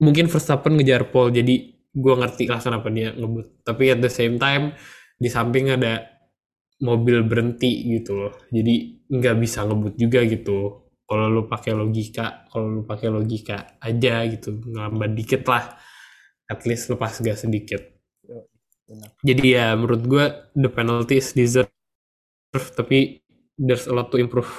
[0.00, 1.36] mungkin Verstappen ngejar pole.
[1.36, 3.66] Jadi gue ngerti lah kenapa dia ngebut.
[3.66, 4.74] Tapi at the same time
[5.18, 6.06] di samping ada
[6.80, 8.34] mobil berhenti gitu loh.
[8.48, 10.88] Jadi nggak bisa ngebut juga gitu.
[11.04, 15.74] Kalau lu pakai logika kalau lu pakai logika aja gitu ngelambat dikit lah.
[16.50, 17.82] At least lepas gas sedikit.
[18.90, 19.10] Benar.
[19.22, 20.24] jadi ya menurut gue
[20.58, 21.70] the penalty is deserved
[22.74, 23.22] tapi
[23.54, 24.50] there's a lot to improve.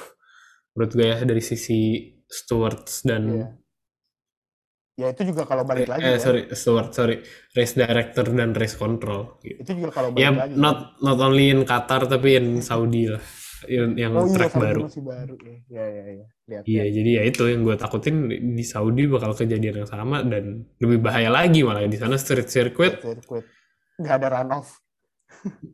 [0.72, 3.46] Menurut gue ya dari sisi stewards dan Iya.
[5.02, 6.22] Ya itu juga kalau balik lagi eh ya.
[6.22, 6.46] sorry
[6.94, 7.16] sorry
[7.58, 9.58] race director dan race control gitu.
[9.66, 10.54] Itu juga kalau balik ya lagi.
[10.54, 13.22] not not only in Qatar tapi in Saudi lah
[13.68, 15.34] yang, yang oh iya, track Saudi baru masih baru.
[15.38, 15.56] ya.
[15.70, 16.26] Iya, iya, iya.
[16.46, 16.62] Lihat.
[16.66, 16.94] Iya, lihat.
[16.94, 21.30] jadi ya itu yang gue takutin di Saudi bakal kejadian yang sama dan lebih bahaya
[21.30, 22.98] lagi malah di sana street circuit.
[23.02, 23.44] Sirkuit.
[23.98, 24.82] Nggak ada runoff.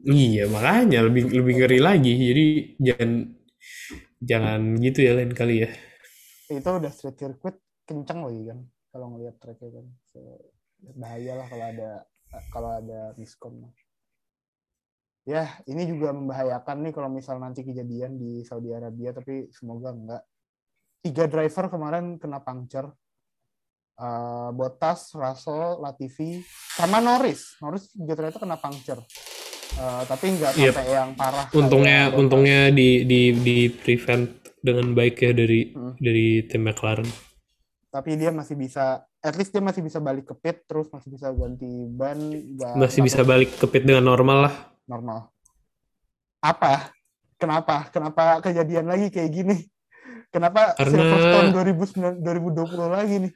[0.09, 2.13] Iya, makanya lebih lebih ngeri lagi.
[2.17, 2.45] Jadi
[2.81, 3.11] jangan
[4.21, 5.71] jangan gitu ya lain kali ya.
[6.49, 8.59] Itu udah street circuit kenceng lagi kan.
[8.89, 9.87] Kalau ngelihat tracknya kan.
[10.09, 10.19] So,
[10.97, 11.91] bahaya lah kalau ada
[12.53, 13.69] kalau ada miskom.
[15.29, 20.23] Ya, ini juga membahayakan nih kalau misal nanti kejadian di Saudi Arabia, tapi semoga enggak.
[21.05, 22.89] Tiga driver kemarin kena puncture.
[23.99, 26.41] Eh, Bottas, Russell, Latifi,
[26.79, 27.59] sama Norris.
[27.61, 29.03] Norris juga ternyata kena puncture.
[29.77, 30.73] Eh, tapi nggak Yep.
[30.73, 31.45] sampai yang parah.
[31.53, 34.33] Untungnya untungnya di di di prevent
[34.65, 35.93] dengan baik ya dari Hmm.
[36.01, 37.28] dari tim McLaren.
[37.89, 41.33] Tapi dia masih bisa, at least dia masih bisa balik ke pit, terus masih bisa
[41.33, 42.21] ganti ban.
[42.77, 44.55] Masih bisa balik ke pit dengan normal lah.
[44.89, 45.29] normal.
[46.41, 46.93] Apa?
[47.37, 47.93] Kenapa?
[47.93, 49.57] Kenapa kejadian lagi kayak gini?
[50.33, 53.33] Kenapa Karena- Silverstone 2009 2020 lagi nih?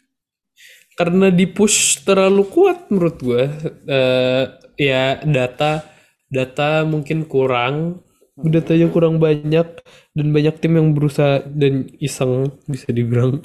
[0.92, 3.42] Karena di push terlalu kuat menurut gue.
[3.88, 4.44] Eh,
[4.76, 5.84] ya data
[6.28, 8.00] data mungkin kurang,
[8.36, 9.68] datanya kurang banyak
[10.12, 13.40] dan banyak tim yang berusaha dan iseng bisa dibilang.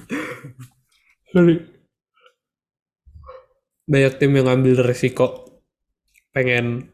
[1.37, 1.61] Sorry.
[3.85, 5.61] Banyak tim yang ngambil resiko
[6.33, 6.89] pengen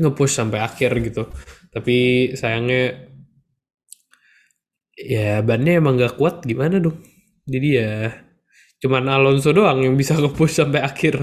[0.00, 1.28] nge-push sampai akhir gitu.
[1.68, 3.04] Tapi sayangnya
[4.96, 7.04] ya bannya emang gak kuat gimana dong.
[7.44, 8.16] Jadi ya
[8.80, 11.20] cuman Alonso doang yang bisa nge-push sampai akhir.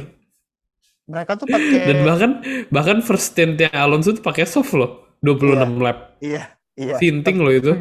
[1.09, 2.31] Mereka tuh pakai Dan bahkan
[2.69, 5.17] bahkan first stintnya Alonso tuh pakai soft loh.
[5.25, 6.21] 26 lap.
[6.21, 7.01] iya, iya.
[7.01, 7.73] Sinting loh itu.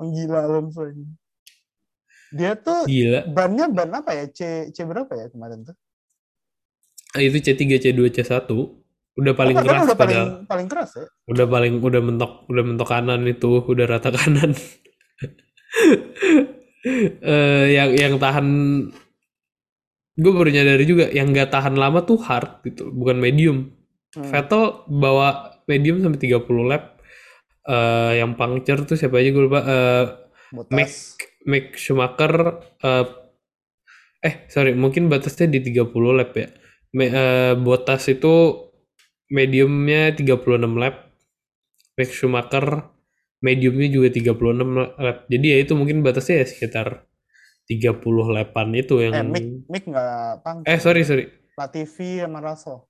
[0.00, 1.04] Oh, Gila Alonso ini.
[2.32, 3.26] Dia tuh Gila.
[3.28, 4.24] bannya ban apa ya?
[4.30, 5.76] C C berapa ya kemarin tuh?
[7.14, 8.50] Ah, itu C3, C2, C1
[9.14, 10.28] udah paling Oh, keras udah paling padahal.
[10.50, 11.06] paling keras ya.
[11.30, 14.50] Udah paling udah mentok udah mentok kanan itu, udah rata kanan.
[17.24, 18.46] Eh yang yang tahan
[20.14, 23.72] gue baru nyadari juga yang nggak tahan lama tuh hard gitu, bukan medium.
[24.14, 24.28] Hmm.
[24.30, 27.00] Vettel bawa medium sampai 30 lap.
[27.64, 29.60] Eh yang puncture tuh siapa aja gue lupa.
[29.64, 30.04] Eh
[30.70, 31.16] Mick Botas.
[31.44, 32.32] Mick Schumacher
[32.80, 33.04] eh
[34.24, 36.48] eh sorry mungkin batasnya di 30 lap ya.
[36.94, 38.64] Me, eh, Bottas itu
[39.28, 41.12] mediumnya 36 lap.
[41.98, 42.88] Mick Schumacher
[43.44, 44.64] mediumnya juga 36
[44.96, 45.18] lap.
[45.28, 47.04] Jadi ya itu mungkin batasnya ya sekitar
[47.68, 49.84] 30 lapan itu yang Eh, Mick Mick
[50.40, 50.64] pang.
[50.64, 51.28] Eh sorry sorry.
[51.54, 52.88] Latifi sama Russell.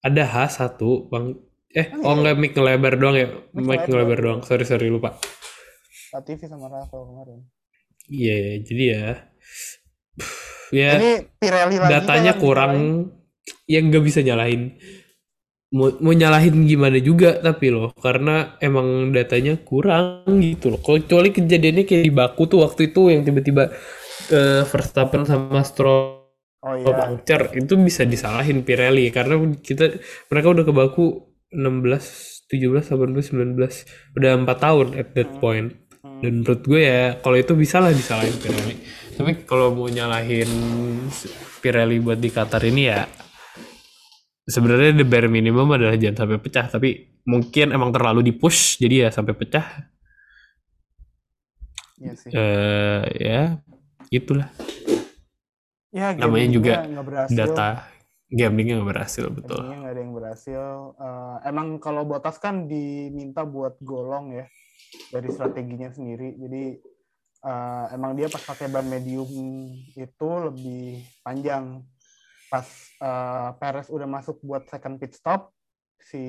[0.00, 0.80] Ada H1
[1.12, 1.36] Bang.
[1.70, 2.16] Eh Oh, oh iya.
[2.16, 3.28] enggak Mick ngelebar doang ya.
[3.52, 3.88] Mick Mick ngelebar.
[3.88, 4.40] ngelebar doang.
[4.42, 5.20] Sorry sorry lupa.
[6.14, 7.40] Latifi sama Russell kemarin.
[8.10, 9.02] Iya, jadi ya
[10.70, 12.74] ya Ini Pirelli lagi datanya kayak kurang
[13.70, 14.74] yang nggak bisa nyalahin
[15.74, 21.84] mau, mau nyalahin gimana juga tapi loh karena emang datanya kurang gitu loh kecuali kejadiannya
[21.88, 23.70] kayak di Baku tuh waktu itu yang tiba-tiba
[24.32, 26.22] eh, Verstappen sama Stroll
[26.62, 26.88] Oh iya.
[26.98, 29.96] puncture itu bisa disalahin Pirelli karena kita
[30.32, 31.04] mereka udah ke Baku
[31.54, 33.86] 16 17 18 19
[34.18, 35.40] udah empat tahun at that Hmm.
[35.42, 35.85] point Hmm.
[36.16, 38.76] Dan menurut gue ya kalau itu bisa lah disalahin Pirelli.
[39.16, 40.48] Tapi kalau mau nyalahin
[41.60, 43.04] Pirelli buat di Qatar ini ya
[44.48, 46.66] sebenarnya the bare minimum adalah jangan sampai pecah.
[46.72, 49.66] Tapi mungkin emang terlalu di push jadi ya sampai pecah.
[51.96, 52.28] Iya sih.
[52.32, 53.40] eh ya
[54.12, 54.52] itulah.
[55.96, 56.74] Ya, namanya juga
[57.32, 57.88] data.
[58.26, 59.64] Gamblingnya nggak berhasil betul.
[59.64, 60.62] Gamblingnya nggak ada yang berhasil.
[60.98, 64.44] Eh, emang kalau Botas kan diminta buat golong ya
[65.10, 66.36] dari strateginya sendiri.
[66.38, 66.64] Jadi
[67.44, 69.28] eh, emang dia pas pakai ban medium
[69.94, 71.82] itu lebih panjang.
[72.50, 72.66] Pas
[73.02, 75.50] eh, Perez udah masuk buat second pit stop,
[75.98, 76.22] si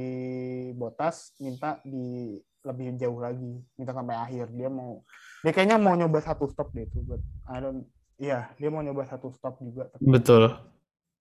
[0.74, 2.38] Botas minta di
[2.68, 4.52] lebih jauh lagi, minta sampai akhir.
[4.52, 5.06] Dia mau,
[5.46, 7.00] dia kayaknya mau nyoba satu stop deh itu.
[7.06, 7.88] But I don't,
[8.20, 9.88] iya dia mau nyoba satu stop juga.
[9.94, 10.52] Tapi Betul.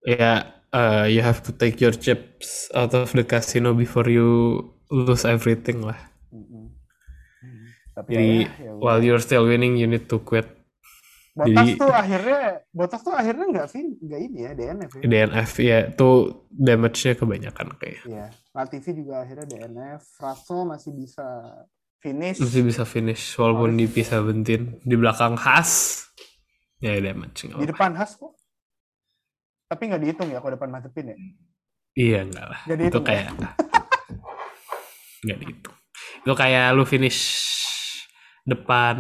[0.06, 5.26] Ya, uh, you have to take your chips out of the casino before you lose
[5.26, 5.98] everything lah.
[7.96, 10.44] Tapi Jadi ya, ya while you're still winning, you need to quit
[11.36, 12.40] Botas jadi- tuh akhirnya
[12.72, 15.02] Botas tuh akhirnya nggak sih nggak ini ya DNF ya.
[15.04, 15.78] DNF ya.
[15.92, 18.08] Tuh damage-nya kebanyakan kayak.
[18.08, 18.26] Iya.
[18.56, 20.16] Latifi juga akhirnya DNF.
[20.16, 21.24] Russell masih bisa
[22.00, 22.40] finish.
[22.40, 26.04] Masih bisa finish walaupun dipisah bentin di belakang Haas.
[26.80, 28.32] Ya damage nggak Di depan Has kok.
[29.68, 31.16] Tapi nggak dihitung ya kalau depan Mazepin ya.
[31.96, 32.60] Iya enggak lah.
[32.64, 33.26] Jadi itu itu kayak
[35.20, 35.76] enggak dihitung.
[36.24, 37.20] Itu kayak lu finish
[38.46, 38.96] depan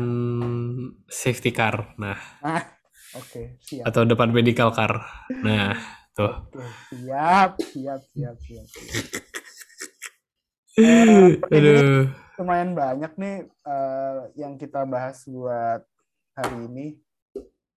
[1.06, 1.94] safety car.
[1.96, 2.66] Nah, Ah,
[3.14, 3.86] oke siap.
[3.86, 5.00] atau depan medical car.
[5.40, 5.78] Nah,
[6.12, 6.50] tuh.
[6.50, 8.66] Oke, siap, siap, siap, siap.
[10.76, 12.04] Eh, jadi Aduh.
[12.36, 15.80] lumayan banyak nih eh, yang kita bahas buat
[16.36, 16.86] hari ini.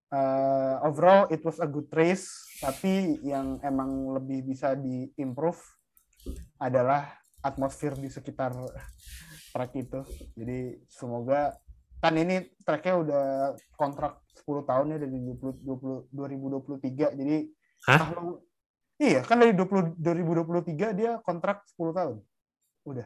[0.10, 2.28] Eh, overall it was a good race,
[2.60, 5.62] tapi yang emang lebih bisa di-improve
[6.58, 8.52] adalah atmosfer di sekitar
[9.52, 10.00] track itu.
[10.38, 11.58] Jadi semoga
[12.00, 13.26] kan ini tracknya udah
[13.76, 17.38] kontrak 10 tahun ya dari 20, 20, 2023 jadi
[17.92, 18.00] Hah?
[18.00, 18.40] kalau-
[18.96, 22.24] iya kan dari 20, 2023 dia kontrak 10 tahun
[22.88, 23.04] udah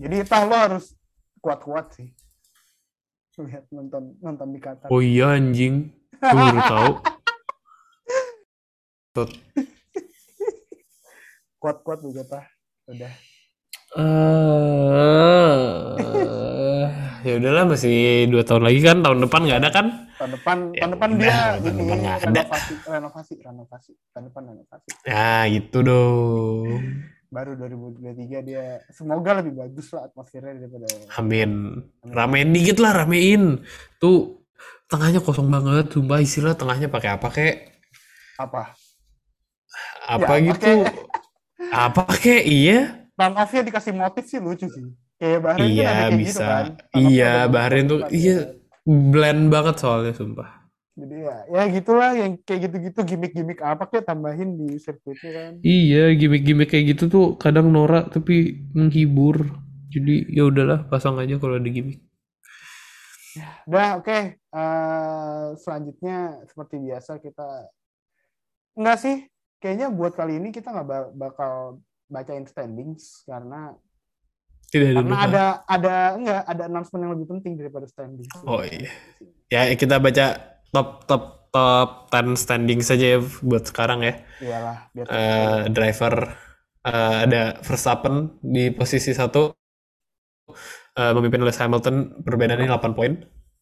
[0.00, 0.96] jadi entah lo harus
[1.44, 2.16] kuat-kuat sih
[3.38, 4.90] lihat nonton nonton di Qatar.
[4.90, 5.94] Oh iya anjing.
[6.18, 6.90] Gue baru tahu.
[11.62, 12.42] Kuat-kuat juga tah.
[12.90, 13.14] Udah.
[13.98, 14.04] Eh,
[17.24, 19.86] ya udahlah masih dua tahun lagi kan tahun depan nggak ada kan?
[20.14, 22.26] Tahun depan Ya tahun depan dia tahun ini depan nggak ada.
[22.30, 24.88] renovasi renovasi renovasi tahun depan renovasi.
[25.02, 26.66] Ya gitu dong.
[27.28, 31.50] Baru 2023 dia semoga lebih bagus lah atmosfernya daripada Amin.
[32.00, 33.60] Ramein dikit lah ramein.
[33.98, 34.42] Tuh
[34.86, 35.90] tengahnya kosong banget.
[35.90, 37.54] Sumpah istilah tengahnya pakai apa kek?
[38.38, 38.70] apa?
[40.08, 40.72] Apa Ya, gitu?
[41.68, 42.40] Apa kek?
[42.40, 42.96] Iya.
[43.18, 44.84] Run off-nya dikasih motif sih lucu sih.
[45.18, 46.44] Kayak Bahrain kan Iya ada kayak gitu bisa.
[46.50, 46.64] kan.
[46.94, 48.54] Run off-nya Iya ada Bahrain tuh motif iya kan.
[49.12, 50.48] blend banget soalnya sumpah.
[50.98, 55.52] Jadi ya, ya gitulah yang kayak gitu-gitu gimmick-gimmick apa kayak tambahin di sirkuitnya kan.
[55.62, 58.34] Iya, gimmick-gimmick kayak gitu tuh kadang norak tapi
[58.74, 59.36] menghibur.
[59.94, 62.02] Jadi ya udahlah, pasang aja kalau ada gimmick.
[63.70, 64.18] Udah oke.
[64.34, 67.46] Eh, selanjutnya seperti biasa kita
[68.78, 69.16] enggak sih
[69.60, 71.52] kayaknya buat kali ini kita nggak ba- bakal
[72.08, 73.76] bacain standings karena
[74.68, 75.24] Tidak ada karena lupa.
[75.24, 78.28] ada ada enggak ada announcement yang lebih penting daripada standings.
[78.44, 78.92] Oh iya.
[79.48, 80.26] Ya kita baca
[80.68, 84.14] top top top 10 standing saja ya buat sekarang ya.
[84.38, 86.14] Iyalah biar Eh, driver
[86.84, 89.56] eh, ada Verstappen di posisi satu
[91.00, 93.12] eh, memimpin Lewis Hamilton perbedaannya 8 poin.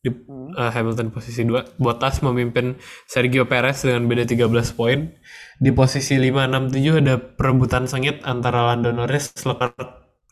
[0.06, 0.54] Di Hmm.
[0.54, 1.82] eh, Hamilton posisi 2.
[1.82, 2.78] Bottas memimpin
[3.10, 5.10] Sergio Perez dengan beda 13 poin.
[5.58, 9.74] Di posisi 5, 6, 7 ada perebutan sengit antara Lando Norris, Leclerc,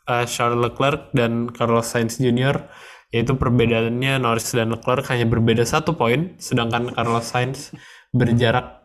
[0.07, 2.71] eh, Charles Leclerc, dan Carlos Sainz Jr.
[3.11, 7.75] Yaitu perbedaannya Norris dan Leclerc hanya berbeda satu poin, sedangkan Carlos Sainz
[8.15, 8.85] berjarak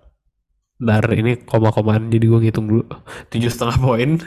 [0.80, 2.88] Bentar, ini koma-komaan, jadi gue ngitung dulu.
[3.28, 4.16] Tujuh setengah poin.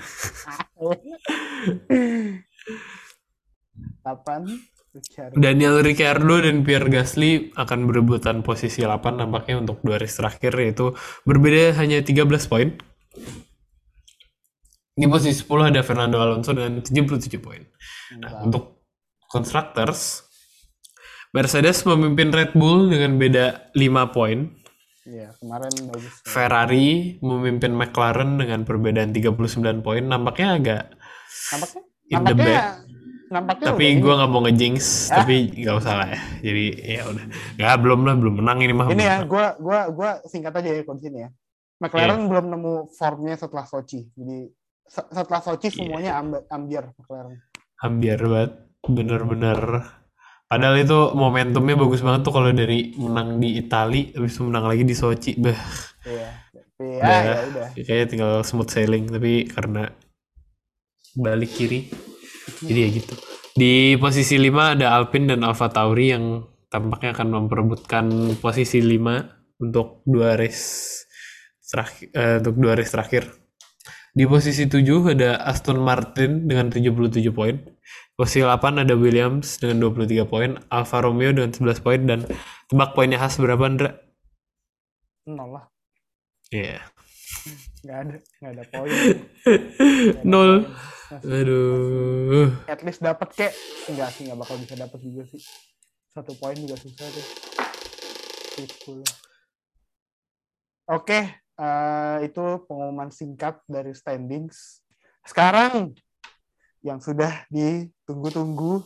[4.05, 4.43] Kapan?
[5.33, 10.93] Daniel Ricciardo dan Pierre Gasly akan berebutan posisi 8 nampaknya untuk dua race terakhir yaitu
[11.25, 12.77] berbeda hanya 13 poin.
[14.93, 17.65] Di posisi 10 ada Fernando Alonso dengan 77 poin.
[18.21, 18.85] Nah, untuk
[19.33, 20.29] constructors
[21.33, 24.53] Mercedes memimpin Red Bull dengan beda 5 poin.
[25.09, 26.13] Iya, kemarin bagus.
[26.29, 30.05] Ferrari memimpin McLaren dengan perbedaan 39 poin.
[30.05, 30.83] Nampaknya agak
[31.57, 31.83] Nampaknya
[32.13, 32.82] in the nampaknya back.
[33.33, 35.25] Nampaknya Tapi gue nggak mau ngejinx, Ah.
[35.25, 36.21] tapi nggak usah lah ya.
[36.45, 37.25] Jadi ya udah,
[37.57, 38.87] nggak belum lah, belum menang ini mah.
[38.87, 41.31] Ini ya, gua gua gua singkat aja ya kondisi ini ya.
[41.81, 44.07] McLaren belum nemu formnya setelah Sochi.
[44.13, 44.47] Jadi
[44.85, 45.75] se- setelah Sochi Iya.
[45.75, 47.41] semuanya amb- ambiar McLaren.
[47.81, 48.53] Ambiar banget,
[48.85, 49.59] bener-bener.
[50.47, 54.85] Padahal itu momentumnya bagus banget tuh kalau dari menang di Itali, habis itu menang lagi
[54.85, 55.33] di Sochi.
[55.35, 55.57] Bah,
[56.05, 56.29] Iya.
[56.53, 57.23] Tapi ya, Udah.
[57.25, 57.69] ya udah.
[57.75, 59.09] kayaknya tinggal smooth sailing.
[59.09, 59.89] Tapi karena
[61.15, 61.89] balik kiri,
[62.63, 63.15] jadi ya gitu.
[63.53, 68.07] Di posisi 5 ada Alpine dan Alfa Tauri yang tampaknya akan memperebutkan
[68.41, 71.05] posisi 5 untuk dua race
[71.69, 73.23] terakhir, eh, untuk dua race terakhir.
[74.13, 77.57] Di posisi 7 ada Aston Martin dengan 77 poin.
[78.13, 82.29] Posisi 8 ada Williams dengan 23 poin, Alfa Romeo dengan 11 poin dan
[82.69, 83.97] tebak poinnya khas berapa Andra?
[85.25, 85.65] Nol lah.
[86.53, 86.85] Iya.
[87.83, 88.93] Nggak ada, nggak ada poin.
[90.31, 90.51] Nol.
[91.13, 92.49] Masih- Aduh.
[92.65, 93.53] At least dapat kek.
[93.85, 95.45] Enggak sih, nggak bakal bisa dapat juga sih.
[96.09, 97.27] Satu poin juga susah deh.
[98.57, 99.05] Gitu.
[100.89, 104.81] Oke, eh, itu pengumuman singkat dari standings.
[105.23, 105.93] Sekarang
[106.81, 108.83] yang sudah ditunggu-tunggu,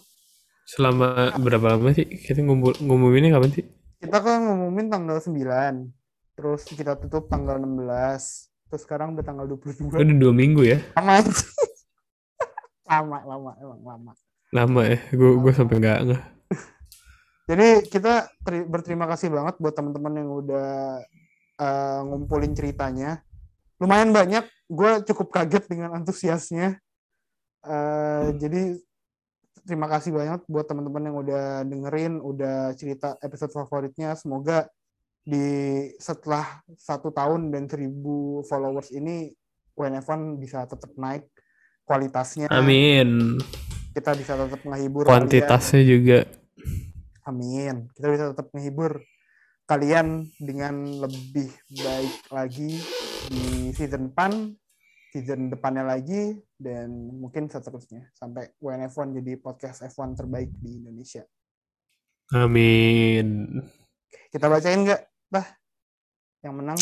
[0.66, 2.03] Selama berapa lama sih?
[2.03, 3.64] Kita ngumpul ngumuminnya kapan sih?
[3.97, 5.95] kita kan ngumumin tanggal 9,
[6.35, 9.95] terus kita tutup tanggal 16, terus sekarang udah tanggal 22.
[9.95, 10.83] Udah dua minggu ya?
[10.99, 11.22] Lama,
[12.87, 14.12] lama, lama, emang lama.
[14.55, 14.99] Lama ya?
[15.11, 16.24] Gue gue sampai nggak nggak.
[17.51, 21.03] Jadi kita teri- berterima kasih banget buat teman-teman yang udah
[21.59, 23.22] eh, ngumpulin ceritanya.
[23.76, 26.80] Lumayan banyak, gue cukup kaget dengan antusiasnya.
[27.66, 28.78] Eh, jadi
[29.66, 34.14] terima kasih banyak buat teman-teman yang udah dengerin, udah cerita episode favoritnya.
[34.14, 34.70] Semoga
[35.26, 35.43] di
[35.99, 39.34] setelah satu tahun dan seribu followers ini
[39.74, 41.26] WNF1 bisa tetap naik
[41.87, 42.51] kualitasnya.
[42.51, 43.39] Amin.
[43.95, 45.14] Kita bisa tetap menghibur kalian.
[45.24, 46.18] Kuantitasnya juga.
[47.24, 47.89] Amin.
[47.95, 49.01] Kita bisa tetap menghibur
[49.64, 52.78] kalian dengan lebih baik lagi
[53.30, 54.55] di season depan,
[55.14, 58.12] season depannya lagi, dan mungkin seterusnya.
[58.12, 61.24] Sampai WNF1 jadi podcast F1 terbaik di Indonesia.
[62.34, 63.62] Amin.
[64.28, 65.03] Kita bacain nggak?
[65.30, 65.47] Bah,
[66.43, 66.78] yang menang?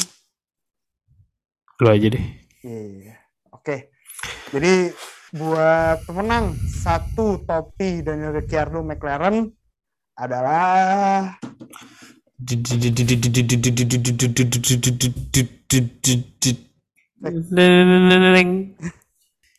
[1.79, 2.27] Lu aja deh.
[2.65, 3.17] Iya.
[3.55, 3.94] Oke.
[4.55, 4.93] Jadi
[5.35, 9.51] buat pemenang satu topi Daniel Ricciardo McLaren
[10.15, 11.35] adalah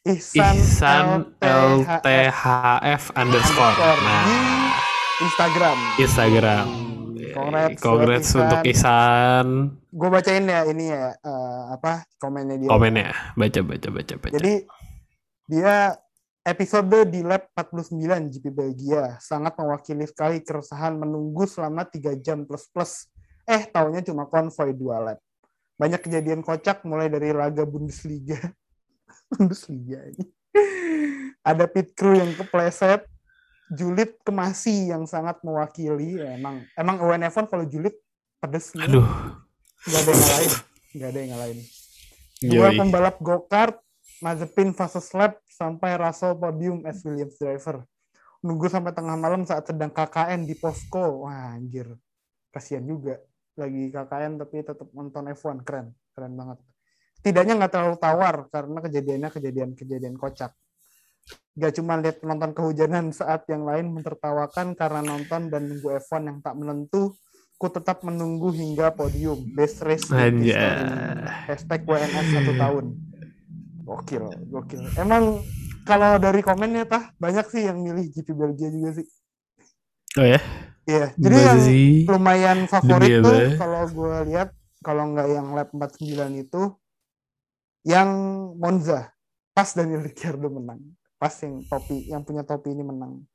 [0.06, 1.06] Ihsan, Ihsan
[1.42, 3.76] LTHF underscore.
[4.06, 4.26] Nah,
[5.18, 5.78] Instagram.
[5.98, 6.85] Instagram.
[7.36, 9.48] Congrats Congrats buat untuk Ihsan.
[9.92, 12.70] Gue bacain ya ini ya eh, apa komennya dia.
[12.72, 14.34] Komennya, baca baca baca baca.
[14.40, 14.54] Jadi
[15.52, 15.92] dia
[16.48, 22.72] episode di lab 49 GP Belgia sangat mewakili sekali keresahan menunggu selama 3 jam plus
[22.72, 23.12] plus.
[23.44, 25.20] Eh taunya cuma konvoy dua lap.
[25.76, 28.40] Banyak kejadian kocak mulai dari laga Bundesliga.
[29.30, 30.26] Bundesliga ini.
[31.46, 33.06] Ada pit crew yang kepleset,
[33.74, 36.22] julid kemasi yang sangat mewakili.
[36.22, 37.96] Ya, emang emang UNF1 kalau julid
[38.38, 38.74] pedes.
[38.78, 39.06] Aduh.
[39.86, 40.54] Gak ada yang ngalahin.
[40.96, 41.60] Gak ada yang ngalahin.
[42.46, 43.78] Dua pembalap go-kart,
[44.22, 47.84] Mazepin fase lap sampai Russell podium as Williams driver.
[48.46, 51.26] Nunggu sampai tengah malam saat sedang KKN di posko.
[51.26, 51.90] Wah, anjir.
[52.54, 53.18] Kasihan juga.
[53.58, 55.66] Lagi KKN tapi tetap nonton F1.
[55.66, 55.94] Keren.
[56.14, 56.58] Keren banget.
[57.26, 60.54] Tidaknya nggak terlalu tawar karena kejadiannya kejadian-kejadian kocak.
[61.56, 66.40] Gak cuma lihat penonton kehujanan saat yang lain mentertawakan karena nonton dan nunggu F1 yang
[66.44, 67.16] tak menentu,
[67.56, 69.40] ku tetap menunggu hingga podium.
[69.56, 70.12] Best race.
[70.12, 70.60] Anjay.
[71.48, 72.86] Hashtag WNS satu tahun.
[73.88, 74.84] Gokil, gokil.
[75.00, 75.40] Emang
[75.88, 79.08] kalau dari komennya tah banyak sih yang milih GP Belgia juga sih.
[80.20, 80.42] Oh ya?
[80.90, 81.16] Iya.
[81.16, 81.84] Jadi yang Bazi.
[82.10, 84.50] lumayan favorit tuh kalau gue lihat
[84.84, 86.62] kalau nggak yang lap 49 itu
[87.86, 88.10] yang
[88.58, 89.14] Monza
[89.56, 90.82] pas Daniel Ricciardo menang.
[91.26, 93.26] Pas yang topi yang punya topi ini menang.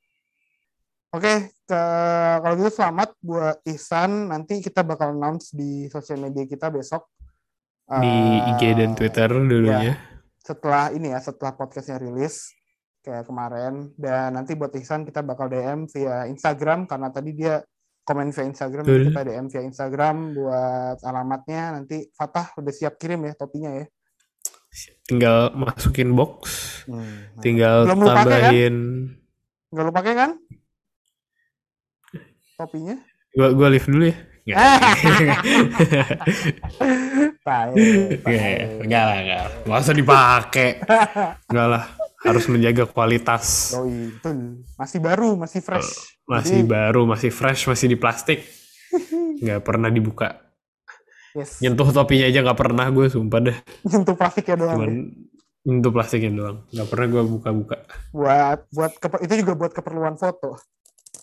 [1.11, 4.31] Oke, ke- kalau gitu selamat buat Ihsan.
[4.31, 7.11] Nanti kita bakal announce di sosial media kita besok.
[7.91, 8.15] Di
[8.55, 9.99] IG dan Eh, Twitter dulunya.
[10.39, 12.55] setelah ini ya setelah podcastnya rilis
[13.03, 17.59] kayak kemarin dan nanti buat Ihsan kita bakal DM via Instagram karena tadi dia
[18.03, 19.11] komen via Instagram Betul.
[19.11, 23.87] kita DM via Instagram buat alamatnya nanti Fatah udah siap kirim ya topinya ya
[25.03, 26.39] Tinggal masukin box,
[26.85, 28.23] Hmm, tinggal Belum kan?
[28.23, 28.77] tambahin.
[29.69, 30.31] nggak lu pakai kan
[32.57, 32.99] topinya
[33.31, 34.17] Gua gua live dulu ya.
[37.41, 37.71] Tai.
[38.81, 39.47] Enggak lah, enggak.
[39.63, 40.69] Nggak usah dipakai.
[41.47, 41.85] Enggak lah.
[42.21, 43.71] Harus menjaga kualitas.
[44.75, 48.43] Masih baru masih fresh Masih Jadi- baru, masih fresh, masih di plastik.
[49.43, 50.50] Nggak pernah dibuka.
[51.33, 53.57] Yes Nyentuh topinya aja nggak pernah gue, sumpah deh.
[53.83, 55.01] nyentuh plastiknya doang Cuman ya.
[55.63, 56.57] nyentuh plastiknya doang.
[56.69, 57.77] Nggak pernah gue buka-buka.
[58.11, 60.57] buat buat itu juga buat keperluan foto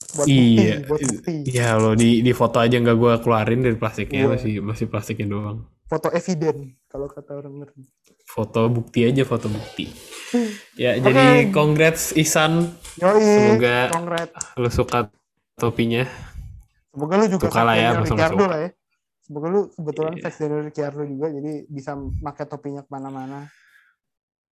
[0.10, 0.82] buat Iya.
[0.82, 4.30] bukti buat bukti Ya lo di di foto aja nggak gue keluarin dari plastiknya Iya.
[4.30, 5.68] masih masih plastiknya doang.
[5.84, 7.88] foto eviden kalau kata orang ngerti
[8.26, 9.88] Foto bukti aja foto bukti.
[10.76, 13.24] Ya jadi congrats Ihsan, Yoi,
[13.56, 14.30] Semoga- kongret.
[14.54, 15.08] lo suka
[15.56, 16.04] topinya.
[16.90, 18.46] Semoga lu juga Suka lah ya, Ricciardo suka.
[18.46, 18.70] lah ya.
[19.28, 20.22] Semoga lu kebetulan Iya.
[20.24, 21.92] fans Daniel Ricciardo juga, jadi bisa
[22.24, 23.52] pakai topinya ke mana-mana.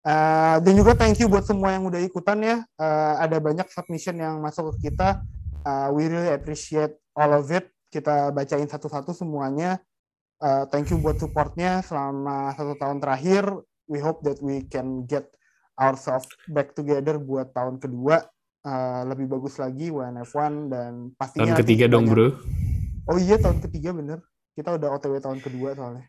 [0.05, 2.57] Eh, dan juga thank you buat semua yang udah ikutan ya.
[2.77, 5.23] Eh, ada banyak submission yang masuk ke kita.
[5.63, 7.65] Eh, we really appreciate all of it.
[7.87, 9.81] Kita bacain satu-satu semuanya.
[10.37, 13.49] Eh, thank you buat supportnya selama satu tahun terakhir.
[13.87, 15.31] We hope that we can get
[15.73, 18.27] ourselves back together buat tahun kedua.
[18.61, 22.27] Eh, lebih bagus lagi WNF1 dan pastinya Tahun ketiga dong banyak- bro.
[23.05, 24.19] Oh iya tahun ketiga bener.
[24.55, 26.07] Kita udah OTW tahun kedua soalnya.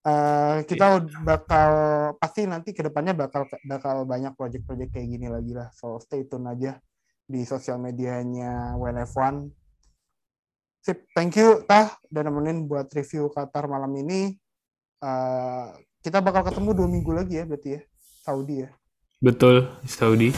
[0.00, 1.70] Eh kita ud- bakal
[2.16, 5.68] pasti nanti ke depannya bakal bakal banyak project-project kayak gini lagi lah.
[5.76, 6.80] So stay tune aja
[7.28, 9.48] di sosial medianya WNF1.
[10.80, 14.36] Sip, thank you Tah udah nemenin buat review Qatar malam ini.
[15.04, 15.66] Eh
[16.00, 17.80] kita bakal ketemu dua minggu lagi ya berarti ya
[18.24, 18.68] Saudi ya.
[19.20, 20.32] Betul Saudi.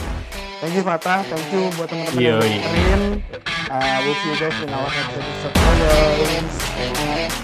[0.63, 2.55] Thank you Fatah, thank you buat teman-teman yang Yoi.
[2.55, 3.19] dengerin.
[3.67, 5.53] Uh, we'll see you guys in our next episode.
[5.59, 5.75] Bye
[7.27, 7.42] guys.